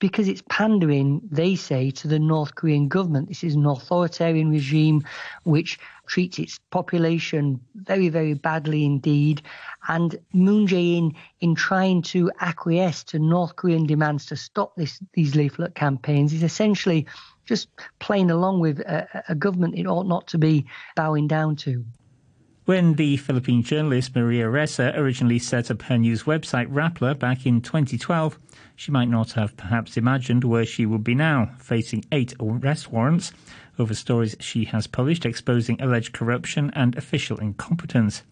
because 0.00 0.28
it's 0.28 0.42
pandering, 0.48 1.20
they 1.30 1.54
say, 1.54 1.90
to 1.92 2.08
the 2.08 2.18
North 2.18 2.56
Korean 2.56 2.88
government. 2.88 3.28
This 3.28 3.44
is 3.44 3.54
an 3.54 3.66
authoritarian 3.66 4.50
regime 4.50 5.04
which 5.44 5.78
treats 6.06 6.38
its 6.38 6.58
population 6.70 7.60
very, 7.74 8.08
very 8.08 8.34
badly 8.34 8.84
indeed. 8.84 9.42
And 9.88 10.18
Moon 10.32 10.66
Jae-in, 10.66 11.14
in 11.40 11.54
trying 11.54 12.02
to 12.02 12.32
acquiesce 12.40 13.04
to 13.04 13.18
North 13.18 13.54
Korean 13.56 13.86
demands 13.86 14.26
to 14.26 14.36
stop 14.36 14.74
this, 14.74 15.00
these 15.12 15.36
leaflet 15.36 15.74
campaigns, 15.74 16.32
is 16.32 16.42
essentially 16.42 17.06
just 17.44 17.68
playing 18.00 18.30
along 18.30 18.60
with 18.60 18.80
a, 18.80 19.24
a 19.28 19.34
government 19.34 19.78
it 19.78 19.86
ought 19.86 20.06
not 20.06 20.26
to 20.28 20.38
be 20.38 20.66
bowing 20.96 21.28
down 21.28 21.56
to. 21.56 21.84
When 22.70 22.94
the 22.94 23.16
Philippine 23.16 23.64
journalist 23.64 24.14
Maria 24.14 24.46
Ressa 24.46 24.96
originally 24.96 25.40
set 25.40 25.72
up 25.72 25.82
her 25.82 25.98
news 25.98 26.22
website 26.22 26.68
Rappler 26.68 27.18
back 27.18 27.44
in 27.44 27.62
2012, 27.62 28.38
she 28.76 28.92
might 28.92 29.08
not 29.08 29.32
have 29.32 29.56
perhaps 29.56 29.96
imagined 29.96 30.44
where 30.44 30.64
she 30.64 30.86
would 30.86 31.02
be 31.02 31.16
now, 31.16 31.50
facing 31.58 32.04
eight 32.12 32.32
arrest 32.38 32.92
warrants 32.92 33.32
over 33.76 33.92
stories 33.92 34.36
she 34.38 34.66
has 34.66 34.86
published 34.86 35.26
exposing 35.26 35.82
alleged 35.82 36.12
corruption 36.12 36.70
and 36.76 36.96
official 36.96 37.38
incompetence. 37.38 38.22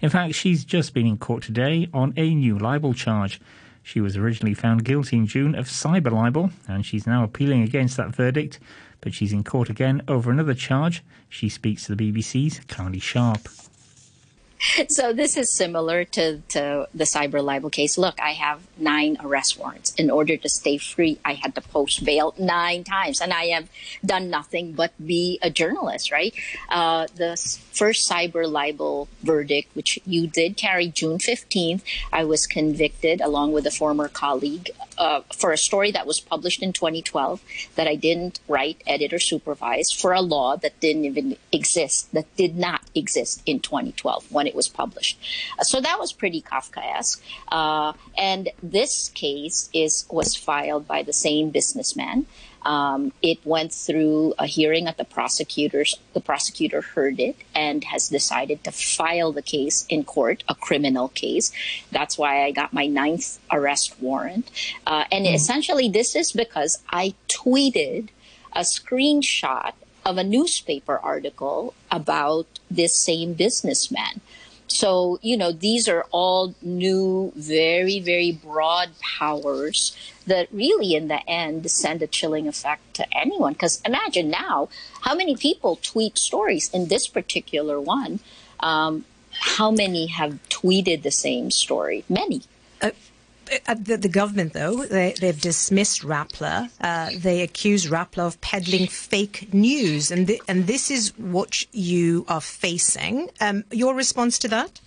In 0.00 0.10
fact, 0.10 0.36
she's 0.36 0.64
just 0.64 0.94
been 0.94 1.08
in 1.08 1.18
court 1.18 1.42
today 1.42 1.88
on 1.92 2.14
a 2.16 2.32
new 2.36 2.56
libel 2.56 2.94
charge. 2.94 3.40
She 3.82 4.00
was 4.00 4.16
originally 4.16 4.54
found 4.54 4.84
guilty 4.84 5.16
in 5.16 5.26
June 5.26 5.56
of 5.56 5.66
cyber 5.66 6.12
libel, 6.12 6.52
and 6.68 6.86
she's 6.86 7.04
now 7.04 7.24
appealing 7.24 7.62
against 7.62 7.96
that 7.96 8.14
verdict. 8.14 8.60
But 9.00 9.12
she's 9.12 9.32
in 9.32 9.42
court 9.42 9.68
again 9.68 10.02
over 10.06 10.30
another 10.30 10.54
charge. 10.54 11.02
She 11.28 11.48
speaks 11.48 11.86
to 11.86 11.96
the 11.96 12.12
BBC's 12.12 12.60
Carly 12.68 13.00
Sharp. 13.00 13.48
so 14.88 15.12
this 15.12 15.36
is 15.36 15.54
similar 15.54 16.04
to, 16.04 16.38
to 16.48 16.88
the 16.94 17.04
cyber 17.04 17.42
libel 17.42 17.70
case. 17.70 17.98
Look, 17.98 18.20
I 18.20 18.32
have 18.32 18.60
nine 18.76 19.16
arrest 19.20 19.58
warrants. 19.58 19.94
In 19.94 20.10
order 20.10 20.36
to 20.36 20.48
stay 20.48 20.78
free, 20.78 21.18
I 21.24 21.34
had 21.34 21.54
to 21.56 21.60
post 21.60 22.04
bail 22.04 22.34
nine 22.38 22.84
times, 22.84 23.20
and 23.20 23.32
I 23.32 23.46
have 23.46 23.68
done 24.04 24.30
nothing 24.30 24.72
but 24.72 24.92
be 25.04 25.38
a 25.42 25.50
journalist. 25.50 26.10
Right? 26.10 26.34
Uh, 26.68 27.06
the 27.14 27.36
first 27.72 28.08
cyber 28.08 28.50
libel 28.50 29.08
verdict, 29.22 29.74
which 29.74 29.98
you 30.06 30.26
did 30.26 30.56
carry 30.56 30.88
June 30.88 31.18
fifteenth, 31.18 31.84
I 32.12 32.24
was 32.24 32.46
convicted 32.46 33.20
along 33.20 33.52
with 33.52 33.66
a 33.66 33.70
former 33.70 34.08
colleague 34.08 34.70
uh, 35.02 35.20
for 35.34 35.50
a 35.50 35.58
story 35.58 35.90
that 35.90 36.06
was 36.06 36.20
published 36.20 36.62
in 36.62 36.72
2012 36.72 37.42
that 37.74 37.88
I 37.88 37.96
didn't 37.96 38.38
write, 38.46 38.84
edit, 38.86 39.12
or 39.12 39.18
supervise 39.18 39.90
for 39.90 40.12
a 40.12 40.20
law 40.20 40.54
that 40.56 40.78
didn't 40.78 41.04
even 41.06 41.36
exist, 41.50 42.12
that 42.12 42.28
did 42.36 42.56
not 42.56 42.82
exist 42.94 43.42
in 43.44 43.58
2012 43.58 44.30
when 44.30 44.46
it 44.46 44.54
was 44.54 44.68
published. 44.68 45.18
Uh, 45.58 45.64
so 45.64 45.80
that 45.80 45.98
was 45.98 46.12
pretty 46.12 46.40
Kafkaesque. 46.40 47.20
Uh, 47.48 47.94
and 48.16 48.50
this 48.62 49.08
case 49.08 49.68
is 49.72 50.06
was 50.08 50.36
filed 50.36 50.86
by 50.86 51.02
the 51.02 51.12
same 51.12 51.50
businessman. 51.50 52.26
Um, 52.64 53.12
it 53.22 53.38
went 53.44 53.72
through 53.72 54.34
a 54.38 54.46
hearing 54.46 54.86
at 54.86 54.96
the 54.96 55.04
prosecutor's. 55.04 55.98
The 56.12 56.20
prosecutor 56.20 56.80
heard 56.80 57.18
it 57.20 57.36
and 57.54 57.84
has 57.84 58.08
decided 58.08 58.64
to 58.64 58.72
file 58.72 59.32
the 59.32 59.42
case 59.42 59.86
in 59.88 60.04
court, 60.04 60.44
a 60.48 60.54
criminal 60.54 61.08
case. 61.08 61.52
That's 61.90 62.16
why 62.16 62.44
I 62.44 62.50
got 62.52 62.72
my 62.72 62.86
ninth 62.86 63.38
arrest 63.50 64.00
warrant. 64.00 64.50
Uh, 64.86 65.04
and 65.10 65.26
mm. 65.26 65.34
essentially, 65.34 65.88
this 65.88 66.14
is 66.14 66.32
because 66.32 66.82
I 66.90 67.14
tweeted 67.28 68.08
a 68.52 68.60
screenshot 68.60 69.72
of 70.04 70.18
a 70.18 70.24
newspaper 70.24 70.98
article 70.98 71.74
about 71.90 72.46
this 72.70 72.94
same 72.94 73.34
businessman. 73.34 74.20
So, 74.72 75.18
you 75.22 75.36
know, 75.36 75.52
these 75.52 75.88
are 75.88 76.06
all 76.10 76.54
new, 76.62 77.32
very, 77.36 78.00
very 78.00 78.32
broad 78.32 78.90
powers 79.00 79.96
that 80.26 80.48
really, 80.52 80.94
in 80.94 81.08
the 81.08 81.28
end, 81.28 81.70
send 81.70 82.02
a 82.02 82.06
chilling 82.06 82.48
effect 82.48 82.94
to 82.94 83.06
anyone. 83.16 83.52
Because 83.52 83.80
imagine 83.84 84.30
now 84.30 84.68
how 85.02 85.14
many 85.14 85.36
people 85.36 85.76
tweet 85.76 86.18
stories 86.18 86.70
in 86.70 86.88
this 86.88 87.06
particular 87.06 87.80
one. 87.80 88.20
Um, 88.60 89.04
how 89.32 89.70
many 89.70 90.06
have 90.06 90.38
tweeted 90.48 91.02
the 91.02 91.10
same 91.10 91.50
story? 91.50 92.04
Many. 92.08 92.42
Uh, 92.80 92.90
uh, 93.66 93.74
the, 93.74 93.96
the, 93.96 94.08
government, 94.08 94.52
though, 94.52 94.84
they, 94.84 95.14
have 95.20 95.40
dismissed 95.40 96.02
Rappler. 96.02 96.70
Uh, 96.80 97.10
they 97.16 97.42
accuse 97.42 97.86
Rappler 97.86 98.26
of 98.26 98.40
peddling 98.40 98.86
fake 98.86 99.52
news, 99.52 100.10
and 100.10 100.26
th- 100.26 100.40
and 100.48 100.66
this 100.66 100.90
is 100.90 101.16
what 101.18 101.66
you 101.72 102.24
are 102.28 102.40
facing. 102.40 103.28
Um, 103.40 103.64
your 103.70 103.94
response 103.94 104.38
to 104.40 104.48
that? 104.48 104.80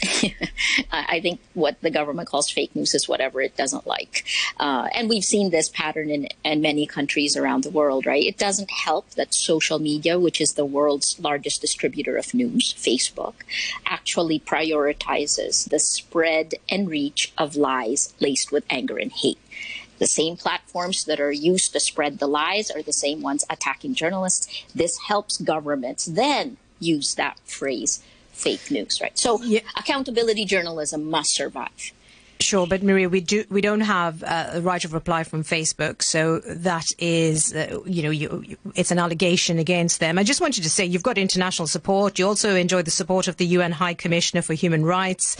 I 0.92 1.20
think 1.20 1.40
what 1.54 1.80
the 1.80 1.90
government 1.90 2.28
calls 2.28 2.50
fake 2.50 2.74
news 2.74 2.94
is 2.94 3.08
whatever 3.08 3.40
it 3.40 3.56
doesn't 3.56 3.86
like. 3.86 4.24
Uh, 4.58 4.88
and 4.94 5.08
we've 5.08 5.24
seen 5.24 5.50
this 5.50 5.68
pattern 5.68 6.10
in, 6.10 6.28
in 6.44 6.60
many 6.60 6.86
countries 6.86 7.36
around 7.36 7.64
the 7.64 7.70
world, 7.70 8.06
right? 8.06 8.24
It 8.24 8.38
doesn't 8.38 8.70
help 8.70 9.10
that 9.10 9.34
social 9.34 9.78
media, 9.78 10.18
which 10.18 10.40
is 10.40 10.54
the 10.54 10.64
world's 10.64 11.18
largest 11.20 11.60
distributor 11.60 12.16
of 12.16 12.32
news, 12.32 12.74
Facebook, 12.74 13.34
actually 13.86 14.40
prioritizes 14.40 15.68
the 15.68 15.78
spread 15.78 16.54
and 16.70 16.88
reach 16.88 17.32
of 17.36 17.56
lies 17.56 18.14
laced 18.20 18.52
with 18.52 18.64
anger 18.70 18.96
and 18.96 19.12
hate. 19.12 19.38
The 19.98 20.06
same 20.06 20.36
platforms 20.36 21.04
that 21.04 21.20
are 21.20 21.32
used 21.32 21.72
to 21.74 21.80
spread 21.80 22.18
the 22.18 22.26
lies 22.26 22.70
are 22.70 22.82
the 22.82 22.92
same 22.92 23.20
ones 23.20 23.44
attacking 23.50 23.94
journalists. 23.94 24.64
This 24.74 24.98
helps 25.08 25.36
governments 25.36 26.06
then 26.06 26.56
use 26.78 27.14
that 27.16 27.38
phrase 27.44 28.02
fake 28.40 28.70
news, 28.70 29.00
right? 29.00 29.16
So 29.18 29.42
yeah. 29.42 29.60
accountability 29.76 30.44
journalism 30.44 31.10
must 31.10 31.34
survive. 31.34 31.92
Sure, 32.40 32.66
but 32.66 32.82
Maria, 32.82 33.08
we 33.08 33.20
do 33.20 33.44
we 33.50 33.60
don't 33.60 33.82
have 33.82 34.22
uh, 34.22 34.52
a 34.54 34.60
right 34.62 34.82
of 34.82 34.94
reply 34.94 35.24
from 35.24 35.44
Facebook, 35.44 36.02
so 36.02 36.38
that 36.38 36.86
is, 36.98 37.54
uh, 37.54 37.80
you 37.84 38.02
know, 38.02 38.08
you, 38.10 38.42
you, 38.46 38.56
it's 38.74 38.90
an 38.90 38.98
allegation 38.98 39.58
against 39.58 40.00
them. 40.00 40.18
I 40.18 40.24
just 40.24 40.40
wanted 40.40 40.64
to 40.64 40.70
say 40.70 40.86
you've 40.86 41.02
got 41.02 41.18
international 41.18 41.68
support. 41.68 42.18
You 42.18 42.26
also 42.26 42.54
enjoy 42.54 42.80
the 42.80 42.90
support 42.90 43.28
of 43.28 43.36
the 43.36 43.44
UN 43.46 43.72
High 43.72 43.92
Commissioner 43.92 44.40
for 44.40 44.54
Human 44.54 44.84
Rights. 44.84 45.36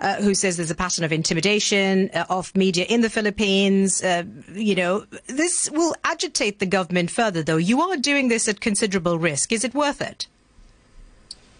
Uh, 0.00 0.14
who 0.22 0.32
says 0.32 0.56
there's 0.56 0.70
a 0.70 0.76
pattern 0.76 1.04
of 1.04 1.10
intimidation 1.10 2.08
uh, 2.14 2.24
of 2.30 2.54
media 2.56 2.84
in 2.84 3.00
the 3.00 3.10
Philippines. 3.10 4.00
Uh, 4.00 4.22
you 4.52 4.76
know, 4.76 5.04
this 5.26 5.68
will 5.72 5.92
agitate 6.04 6.60
the 6.60 6.66
government 6.66 7.10
further, 7.10 7.42
though. 7.42 7.56
You 7.56 7.80
are 7.80 7.96
doing 7.96 8.28
this 8.28 8.46
at 8.46 8.60
considerable 8.60 9.18
risk. 9.18 9.50
Is 9.50 9.64
it 9.64 9.74
worth 9.74 10.00
it? 10.00 10.28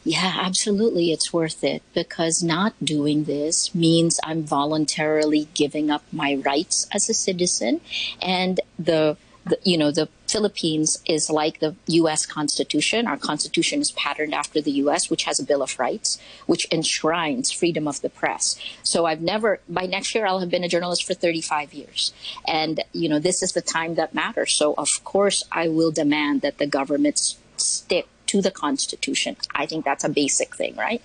Yeah, 0.04 0.32
absolutely. 0.40 1.12
It's 1.12 1.32
worth 1.32 1.62
it 1.64 1.82
because 1.92 2.42
not 2.42 2.72
doing 2.82 3.24
this 3.24 3.74
means 3.74 4.20
I'm 4.24 4.42
voluntarily 4.44 5.48
giving 5.54 5.90
up 5.90 6.02
my 6.12 6.36
rights 6.36 6.86
as 6.92 7.10
a 7.10 7.14
citizen. 7.14 7.80
And 8.22 8.60
the, 8.78 9.16
the, 9.44 9.58
you 9.64 9.76
know, 9.76 9.90
the 9.90 10.08
Philippines 10.28 11.02
is 11.06 11.28
like 11.30 11.58
the 11.60 11.74
U.S. 11.88 12.26
Constitution. 12.26 13.06
Our 13.06 13.16
Constitution 13.16 13.80
is 13.80 13.90
patterned 13.92 14.34
after 14.34 14.60
the 14.60 14.70
U.S., 14.72 15.10
which 15.10 15.24
has 15.24 15.40
a 15.40 15.44
Bill 15.44 15.62
of 15.62 15.78
Rights, 15.78 16.18
which 16.46 16.66
enshrines 16.70 17.50
freedom 17.50 17.88
of 17.88 18.00
the 18.00 18.10
press. 18.10 18.58
So 18.82 19.04
I've 19.04 19.20
never, 19.20 19.60
by 19.68 19.86
next 19.86 20.14
year, 20.14 20.26
I'll 20.26 20.40
have 20.40 20.50
been 20.50 20.64
a 20.64 20.68
journalist 20.68 21.04
for 21.04 21.14
35 21.14 21.74
years. 21.74 22.12
And, 22.46 22.84
you 22.92 23.08
know, 23.08 23.18
this 23.18 23.42
is 23.42 23.52
the 23.52 23.62
time 23.62 23.96
that 23.96 24.14
matters. 24.14 24.54
So, 24.54 24.74
of 24.78 24.88
course, 25.02 25.44
I 25.50 25.68
will 25.68 25.90
demand 25.90 26.42
that 26.42 26.58
the 26.58 26.66
government 26.66 27.36
stick 27.56 28.06
to 28.28 28.40
the 28.40 28.50
Constitution. 28.50 29.36
I 29.54 29.66
think 29.66 29.84
that's 29.84 30.04
a 30.04 30.08
basic 30.08 30.54
thing, 30.54 30.76
right? 30.76 31.02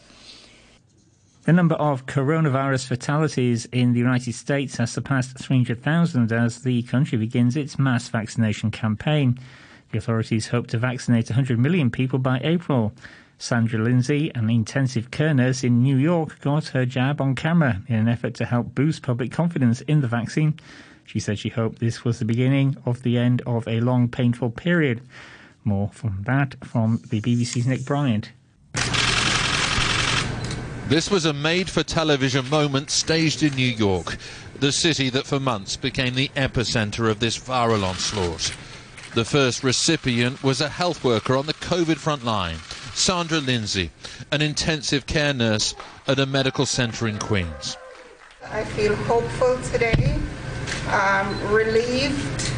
The 1.45 1.51
number 1.51 1.75
of 1.75 2.05
coronavirus 2.05 2.87
fatalities 2.87 3.65
in 3.73 3.91
the 3.91 3.99
United 3.99 4.33
States 4.33 4.77
has 4.77 4.91
surpassed 4.91 5.37
300,000 5.37 6.31
as 6.31 6.61
the 6.61 6.83
country 6.83 7.17
begins 7.17 7.57
its 7.57 7.77
mass 7.77 8.07
vaccination 8.07 8.71
campaign. 8.71 9.37
The 9.91 9.97
authorities 9.97 10.47
hope 10.47 10.67
to 10.67 10.77
vaccinate 10.77 11.29
100 11.29 11.59
million 11.59 11.91
people 11.91 12.17
by 12.19 12.39
April. 12.43 12.93
Sandra 13.37 13.83
Lindsay, 13.83 14.31
an 14.33 14.49
intensive 14.49 15.11
care 15.11 15.33
nurse 15.33 15.65
in 15.65 15.83
New 15.83 15.97
York, 15.97 16.39
got 16.39 16.67
her 16.67 16.85
jab 16.85 17.19
on 17.19 17.35
camera 17.35 17.81
in 17.89 17.95
an 17.95 18.07
effort 18.07 18.35
to 18.35 18.45
help 18.45 18.73
boost 18.73 19.01
public 19.01 19.33
confidence 19.33 19.81
in 19.81 19.99
the 19.99 20.07
vaccine. 20.07 20.57
She 21.03 21.19
said 21.19 21.37
she 21.37 21.49
hoped 21.49 21.79
this 21.79 22.05
was 22.05 22.19
the 22.19 22.25
beginning 22.25 22.77
of 22.85 23.03
the 23.03 23.17
end 23.17 23.41
of 23.45 23.67
a 23.67 23.81
long, 23.81 24.07
painful 24.07 24.51
period. 24.51 25.01
More 25.63 25.89
from 25.89 26.23
that 26.23 26.55
from 26.63 27.01
the 27.09 27.21
BBC's 27.21 27.65
Nick 27.65 27.85
Bryant. 27.85 28.31
This 30.89 31.09
was 31.09 31.25
a 31.25 31.33
made 31.33 31.69
for 31.69 31.81
television 31.81 32.49
moment 32.49 32.91
staged 32.91 33.41
in 33.41 33.55
New 33.55 33.67
York, 33.67 34.17
the 34.59 34.71
city 34.71 35.09
that 35.09 35.25
for 35.25 35.39
months 35.39 35.77
became 35.77 36.13
the 36.13 36.29
epicenter 36.35 37.09
of 37.09 37.19
this 37.19 37.37
viral 37.37 37.83
onslaught. 37.83 38.53
The 39.15 39.25
first 39.25 39.63
recipient 39.63 40.43
was 40.43 40.59
a 40.59 40.69
health 40.69 41.03
worker 41.03 41.37
on 41.37 41.45
the 41.45 41.53
COVID 41.53 41.97
front 41.97 42.25
line, 42.25 42.57
Sandra 42.93 43.39
Lindsay, 43.39 43.91
an 44.31 44.41
intensive 44.41 45.05
care 45.05 45.33
nurse 45.33 45.73
at 46.07 46.19
a 46.19 46.25
medical 46.25 46.65
center 46.65 47.07
in 47.07 47.17
Queens. 47.17 47.77
I 48.51 48.63
feel 48.63 48.95
hopeful 48.95 49.57
today, 49.71 50.19
um, 50.89 51.51
relieved 51.51 52.52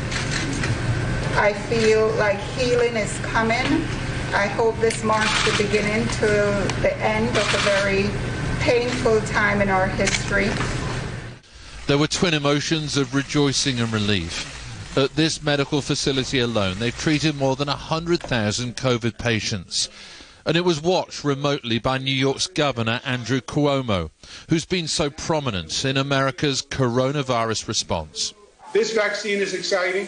I 1.38 1.52
feel 1.52 2.08
like 2.12 2.40
healing 2.40 2.96
is 2.96 3.20
coming. 3.20 3.66
I 4.34 4.48
hope 4.48 4.80
this 4.80 5.04
marks 5.04 5.44
the 5.44 5.66
beginning 5.66 6.08
to 6.08 6.28
the 6.82 6.96
end 7.00 7.28
of 7.28 7.54
a 7.54 7.58
very 7.58 8.10
painful 8.62 9.20
time 9.22 9.62
in 9.62 9.68
our 9.68 9.86
history. 9.86 10.50
There 11.88 11.98
were 11.98 12.08
twin 12.08 12.34
emotions 12.34 12.96
of 12.96 13.14
rejoicing 13.14 13.82
and 13.82 13.92
relief. 13.92 14.98
At 14.98 15.18
this 15.18 15.44
medical 15.44 15.82
facility 15.82 16.40
alone, 16.40 16.80
they've 16.80 16.98
treated 16.98 17.36
more 17.36 17.58
than 17.58 17.68
100,000 17.68 18.78
COVID 18.78 19.18
patients. 19.18 19.90
And 20.46 20.56
it 20.56 20.64
was 20.64 20.82
watched 20.82 21.26
remotely 21.26 21.80
by 21.80 21.98
New 21.98 22.14
York's 22.14 22.48
Governor 22.48 23.02
Andrew 23.04 23.42
Cuomo, 23.42 24.10
who's 24.48 24.64
been 24.64 24.88
so 24.88 25.10
prominent 25.10 25.84
in 25.84 25.98
America's 25.98 26.62
coronavirus 26.62 27.68
response. 27.68 28.34
This 28.72 28.94
vaccine 28.94 29.40
is 29.40 29.54
exciting 29.54 30.08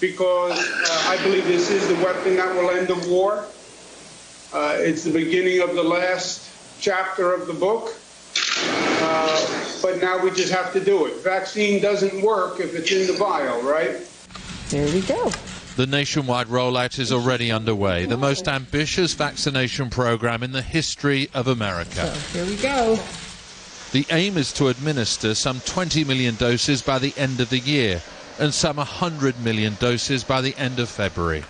because 0.00 0.58
uh, 0.58 1.10
I 1.10 1.22
believe 1.22 1.46
this 1.46 1.70
is 1.70 1.86
the 1.88 1.94
weapon 1.96 2.36
that 2.36 2.54
will 2.54 2.70
end 2.70 2.88
the 2.88 3.08
war. 3.08 3.44
Uh, 4.52 4.76
it's 4.78 5.04
the 5.04 5.12
beginning 5.12 5.60
of 5.60 5.74
the 5.74 5.82
last 5.82 6.48
chapter 6.80 7.32
of 7.32 7.46
the 7.46 7.54
book. 7.54 7.94
Uh, 8.66 9.80
but 9.82 10.00
now 10.00 10.22
we 10.22 10.30
just 10.30 10.52
have 10.52 10.72
to 10.72 10.80
do 10.80 11.06
it. 11.06 11.22
Vaccine 11.22 11.80
doesn't 11.80 12.22
work 12.22 12.60
if 12.60 12.74
it's 12.74 12.90
in 12.90 13.06
the 13.06 13.12
vial, 13.14 13.60
right? 13.62 13.96
There 14.70 14.86
we 14.92 15.00
go. 15.02 15.30
The 15.76 15.86
nationwide 15.86 16.46
rollout 16.46 17.00
is 17.00 17.10
already 17.10 17.50
underway, 17.50 18.06
the 18.06 18.16
most 18.16 18.46
ambitious 18.46 19.12
vaccination 19.14 19.90
program 19.90 20.44
in 20.44 20.52
the 20.52 20.62
history 20.62 21.28
of 21.34 21.48
America. 21.48 22.14
So 22.14 22.38
here 22.38 22.46
we 22.46 22.56
go. 22.62 22.98
The 23.90 24.06
aim 24.10 24.38
is 24.38 24.52
to 24.54 24.68
administer 24.68 25.34
some 25.34 25.60
20 25.60 26.04
million 26.04 26.36
doses 26.36 26.80
by 26.80 27.00
the 27.00 27.12
end 27.16 27.40
of 27.40 27.50
the 27.50 27.58
year, 27.58 28.02
and 28.38 28.52
some 28.52 28.76
100 28.76 29.38
million 29.44 29.74
doses 29.80 30.24
by 30.24 30.40
the 30.40 30.56
end 30.56 30.78
of 30.78 30.88
February. 30.88 31.44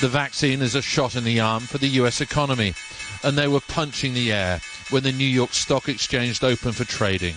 The 0.00 0.08
vaccine 0.08 0.60
is 0.60 0.74
a 0.74 0.82
shot 0.82 1.16
in 1.16 1.24
the 1.24 1.40
arm 1.40 1.62
for 1.62 1.78
the 1.78 1.88
US 2.00 2.20
economy, 2.20 2.74
and 3.22 3.36
they 3.36 3.48
were 3.48 3.60
punching 3.60 4.12
the 4.14 4.32
air 4.32 4.60
when 4.90 5.02
the 5.02 5.12
New 5.12 5.24
York 5.24 5.52
Stock 5.54 5.88
Exchange 5.88 6.42
opened 6.42 6.76
for 6.76 6.84
trading. 6.84 7.34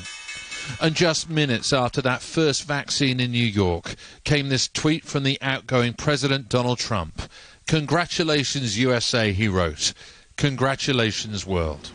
And 0.81 0.93
just 0.93 1.29
minutes 1.29 1.73
after 1.73 2.01
that 2.01 2.21
first 2.21 2.63
vaccine 2.63 3.19
in 3.19 3.31
New 3.31 3.45
York 3.45 3.95
came 4.23 4.49
this 4.49 4.67
tweet 4.67 5.05
from 5.05 5.23
the 5.23 5.37
outgoing 5.41 5.93
President 5.93 6.49
Donald 6.49 6.79
Trump. 6.79 7.21
Congratulations, 7.65 8.77
USA, 8.77 9.31
he 9.31 9.47
wrote. 9.47 9.93
Congratulations, 10.35 11.45
world. 11.45 11.91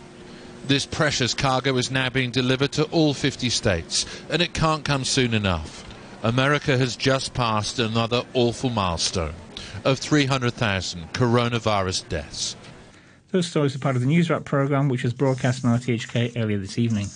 This 0.67 0.87
precious 0.87 1.35
cargo 1.35 1.77
is 1.77 1.91
now 1.91 2.09
being 2.09 2.31
delivered 2.31 2.73
to 2.73 2.85
all 2.85 3.13
50 3.13 3.51
states, 3.51 4.07
and 4.31 4.41
it 4.41 4.55
can't 4.55 4.83
come 4.83 5.05
soon 5.05 5.35
enough. 5.35 5.85
America 6.23 6.79
has 6.79 6.97
just 6.97 7.35
passed 7.35 7.79
another 7.79 8.23
awful 8.33 8.71
milestone 8.71 9.35
of 9.85 9.99
300,000 9.99 11.13
coronavirus 11.13 12.09
deaths. 12.09 12.57
Those 13.31 13.47
stories 13.47 13.77
are 13.77 13.79
part 13.79 13.97
of 13.97 14.01
the 14.01 14.09
News 14.09 14.31
Wrap 14.31 14.47
programme, 14.47 14.89
which 14.89 15.03
was 15.03 15.13
broadcast 15.13 15.67
on 15.67 15.79
RTHK 15.79 16.33
earlier 16.37 16.57
this 16.57 16.79
evening. 16.79 17.09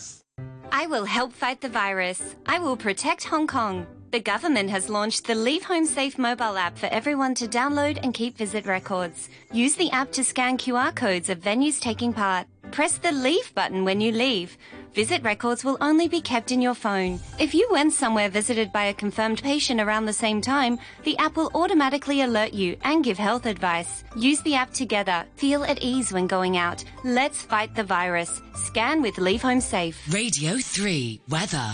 I 0.71 0.87
will 0.87 1.07
help 1.07 1.33
fight 1.33 1.63
the 1.63 1.71
virus. 1.71 2.37
I 2.45 2.59
will 2.59 2.77
protect 2.77 3.25
Hong 3.25 3.47
Kong. 3.47 3.87
The 4.11 4.21
government 4.21 4.69
has 4.71 4.89
launched 4.89 5.27
the 5.27 5.35
Leave 5.35 5.65
Home 5.65 5.87
Safe 5.87 6.19
mobile 6.19 6.57
app 6.57 6.77
for 6.77 6.87
everyone 6.87 7.35
to 7.37 7.47
download 7.47 7.99
and 8.03 8.13
keep 8.13 8.37
visit 8.37 8.67
records. 8.67 9.29
Use 9.53 9.75
the 9.75 9.91
app 9.91 10.13
to 10.13 10.25
scan 10.25 10.59
QR 10.59 10.95
codes 10.95 11.31
of 11.31 11.41
venues 11.41 11.81
taking 11.81 12.13
part. 12.13 12.47
Press 12.71 12.99
the 12.99 13.13
Leave 13.13 13.55
button 13.55 13.85
when 13.85 14.01
you 14.01 14.13
leave. 14.13 14.57
Visit 14.95 15.23
records 15.23 15.65
will 15.65 15.77
only 15.81 16.09
be 16.09 16.21
kept 16.21 16.51
in 16.51 16.61
your 16.61 16.75
phone. 16.75 17.21
If 17.39 17.55
you 17.55 17.69
went 17.71 17.93
somewhere 17.93 18.29
visited 18.29 18.73
by 18.73 18.85
a 18.85 18.95
confirmed 18.95 19.43
patient 19.43 19.81
around 19.81 20.07
the 20.07 20.13
same 20.13 20.41
time, 20.41 20.79
the 21.05 21.17
app 21.19 21.37
will 21.37 21.51
automatically 21.55 22.23
alert 22.23 22.53
you 22.53 22.77
and 22.83 23.05
give 23.05 23.19
health 23.19 23.47
advice. 23.47 24.05
Use 24.17 24.41
the 24.43 24.55
app 24.55 24.73
together. 24.73 25.25
Feel 25.37 25.65
at 25.65 25.83
ease 25.83 26.13
when 26.13 26.27
going 26.27 26.57
out. 26.57 26.83
Let's 27.05 27.43
fight 27.43 27.75
the 27.75 27.85
virus. 27.85 28.41
Scan 28.55 29.03
with 29.03 29.19
Leave 29.19 29.43
Home 29.43 29.61
Safe. 29.61 29.97
Radio 30.13 30.57
3 30.59 31.21
Weather. 31.29 31.71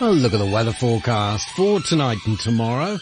Well, 0.00 0.12
look 0.14 0.32
at 0.32 0.38
the 0.38 0.46
weather 0.46 0.72
forecast 0.72 1.48
for 1.50 1.80
tonight 1.80 2.18
and 2.26 2.38
tomorrow. 2.38 2.98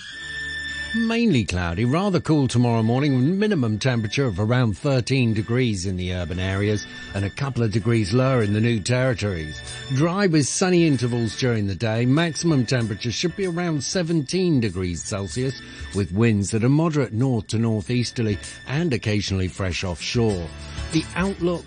Mainly 0.94 1.44
cloudy, 1.44 1.84
rather 1.84 2.20
cool 2.20 2.48
tomorrow 2.48 2.82
morning 2.82 3.38
minimum 3.38 3.78
temperature 3.78 4.24
of 4.24 4.38
around 4.38 4.78
13 4.78 5.34
degrees 5.34 5.84
in 5.84 5.96
the 5.96 6.14
urban 6.14 6.38
areas 6.38 6.86
and 7.14 7.24
a 7.24 7.30
couple 7.30 7.62
of 7.62 7.72
degrees 7.72 8.14
lower 8.14 8.42
in 8.42 8.52
the 8.52 8.60
new 8.60 8.80
territories. 8.80 9.60
Dry 9.94 10.26
with 10.26 10.46
sunny 10.46 10.86
intervals 10.86 11.36
during 11.36 11.66
the 11.66 11.74
day, 11.74 12.06
maximum 12.06 12.64
temperature 12.64 13.10
should 13.10 13.36
be 13.36 13.46
around 13.46 13.82
17 13.82 14.60
degrees 14.60 15.02
Celsius 15.02 15.60
with 15.94 16.12
winds 16.12 16.50
that 16.52 16.64
are 16.64 16.68
moderate 16.68 17.12
north 17.12 17.48
to 17.48 17.58
northeasterly 17.58 18.38
and 18.66 18.92
occasionally 18.92 19.48
fresh 19.48 19.84
offshore. 19.84 20.48
The 20.92 21.04
outlook 21.14 21.66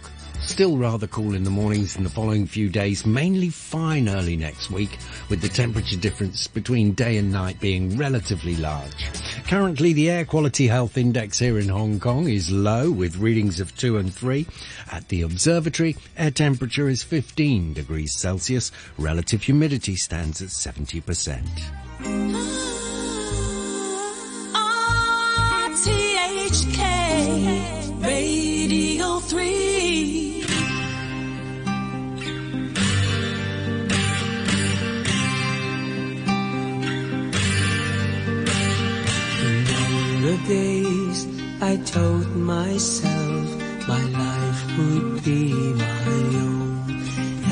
Still 0.49 0.77
rather 0.77 1.05
cool 1.05 1.35
in 1.35 1.43
the 1.43 1.51
mornings 1.51 1.95
in 1.95 2.03
the 2.03 2.09
following 2.09 2.47
few 2.47 2.69
days, 2.69 3.05
mainly 3.05 3.49
fine 3.49 4.09
early 4.09 4.35
next 4.35 4.71
week, 4.71 4.97
with 5.29 5.41
the 5.41 5.47
temperature 5.47 5.95
difference 5.95 6.47
between 6.47 6.93
day 6.93 7.17
and 7.17 7.31
night 7.31 7.59
being 7.59 7.95
relatively 7.97 8.55
large. 8.55 9.11
Currently, 9.47 9.93
the 9.93 10.09
air 10.09 10.25
quality 10.25 10.67
health 10.67 10.97
index 10.97 11.37
here 11.37 11.59
in 11.59 11.69
Hong 11.69 11.99
Kong 11.99 12.27
is 12.27 12.49
low, 12.49 12.89
with 12.89 13.17
readings 13.17 13.59
of 13.59 13.77
2 13.77 13.99
and 13.99 14.11
3. 14.11 14.47
At 14.91 15.07
the 15.09 15.21
observatory, 15.21 15.95
air 16.17 16.31
temperature 16.31 16.89
is 16.89 17.03
15 17.03 17.73
degrees 17.73 18.17
Celsius, 18.17 18.71
relative 18.97 19.43
humidity 19.43 19.95
stands 19.95 20.41
at 20.41 20.49
70%. 20.49 21.45
the 40.29 40.37
days 40.47 41.27
I 41.59 41.77
told 41.77 42.27
myself 42.35 43.45
my 43.87 44.03
life 44.25 44.61
would 44.77 45.23
be 45.23 45.53
my 45.73 46.11
own. 46.45 46.85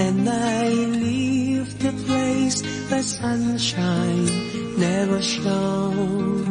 And 0.05 0.29
I 0.29 0.67
leave 1.03 1.67
the 1.79 1.93
place 2.05 2.61
where 2.89 3.01
sunshine 3.01 4.27
never 4.77 5.19
shone. 5.23 6.45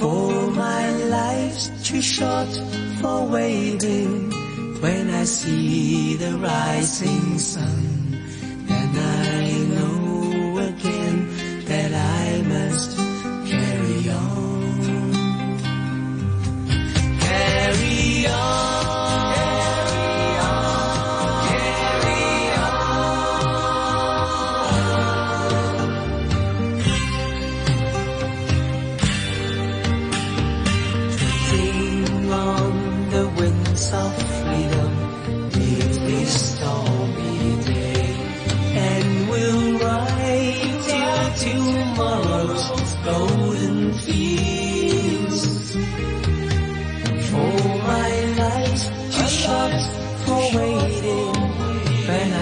For 0.00 0.50
my 0.50 0.84
life's 1.18 1.66
too 1.88 2.02
short 2.02 2.52
for 3.00 3.24
waiting. 3.26 4.32
When 4.80 5.10
I 5.10 5.24
see 5.24 6.16
the 6.16 6.38
rising 6.38 7.38
sun, 7.38 7.97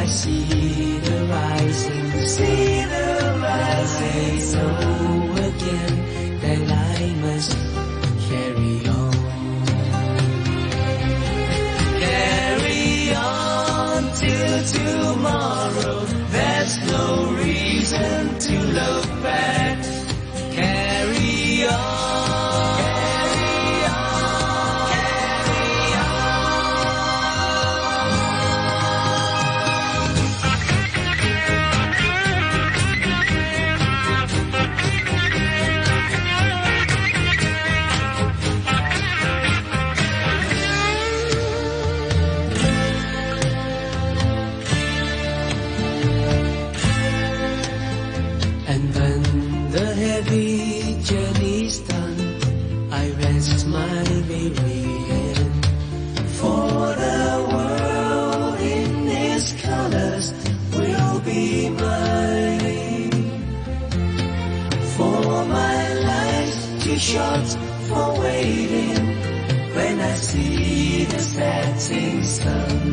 I 0.06 0.08
see 0.08 0.98
the 1.00 1.26
rising, 1.26 2.26
see 2.28 2.84
the 2.84 3.40
rising, 3.42 4.40
so 4.40 4.62
again, 5.50 6.38
then 6.38 6.70
I 6.70 7.14
must 7.22 7.56
carry 8.28 8.86
on. 8.86 9.12
Carry 11.98 13.14
on 13.16 14.12
till 14.14 14.64
tomorrow. 14.78 16.04
There's 16.30 16.78
no 16.86 17.32
reason 17.42 18.38
to 18.38 18.54
look 18.78 19.05
life 67.14 67.54
for 67.88 68.20
waiting. 68.20 68.96
When 69.74 70.00
I 70.00 70.14
see 70.14 71.04
the 71.04 71.18
setting 71.18 72.22
sun, 72.22 72.85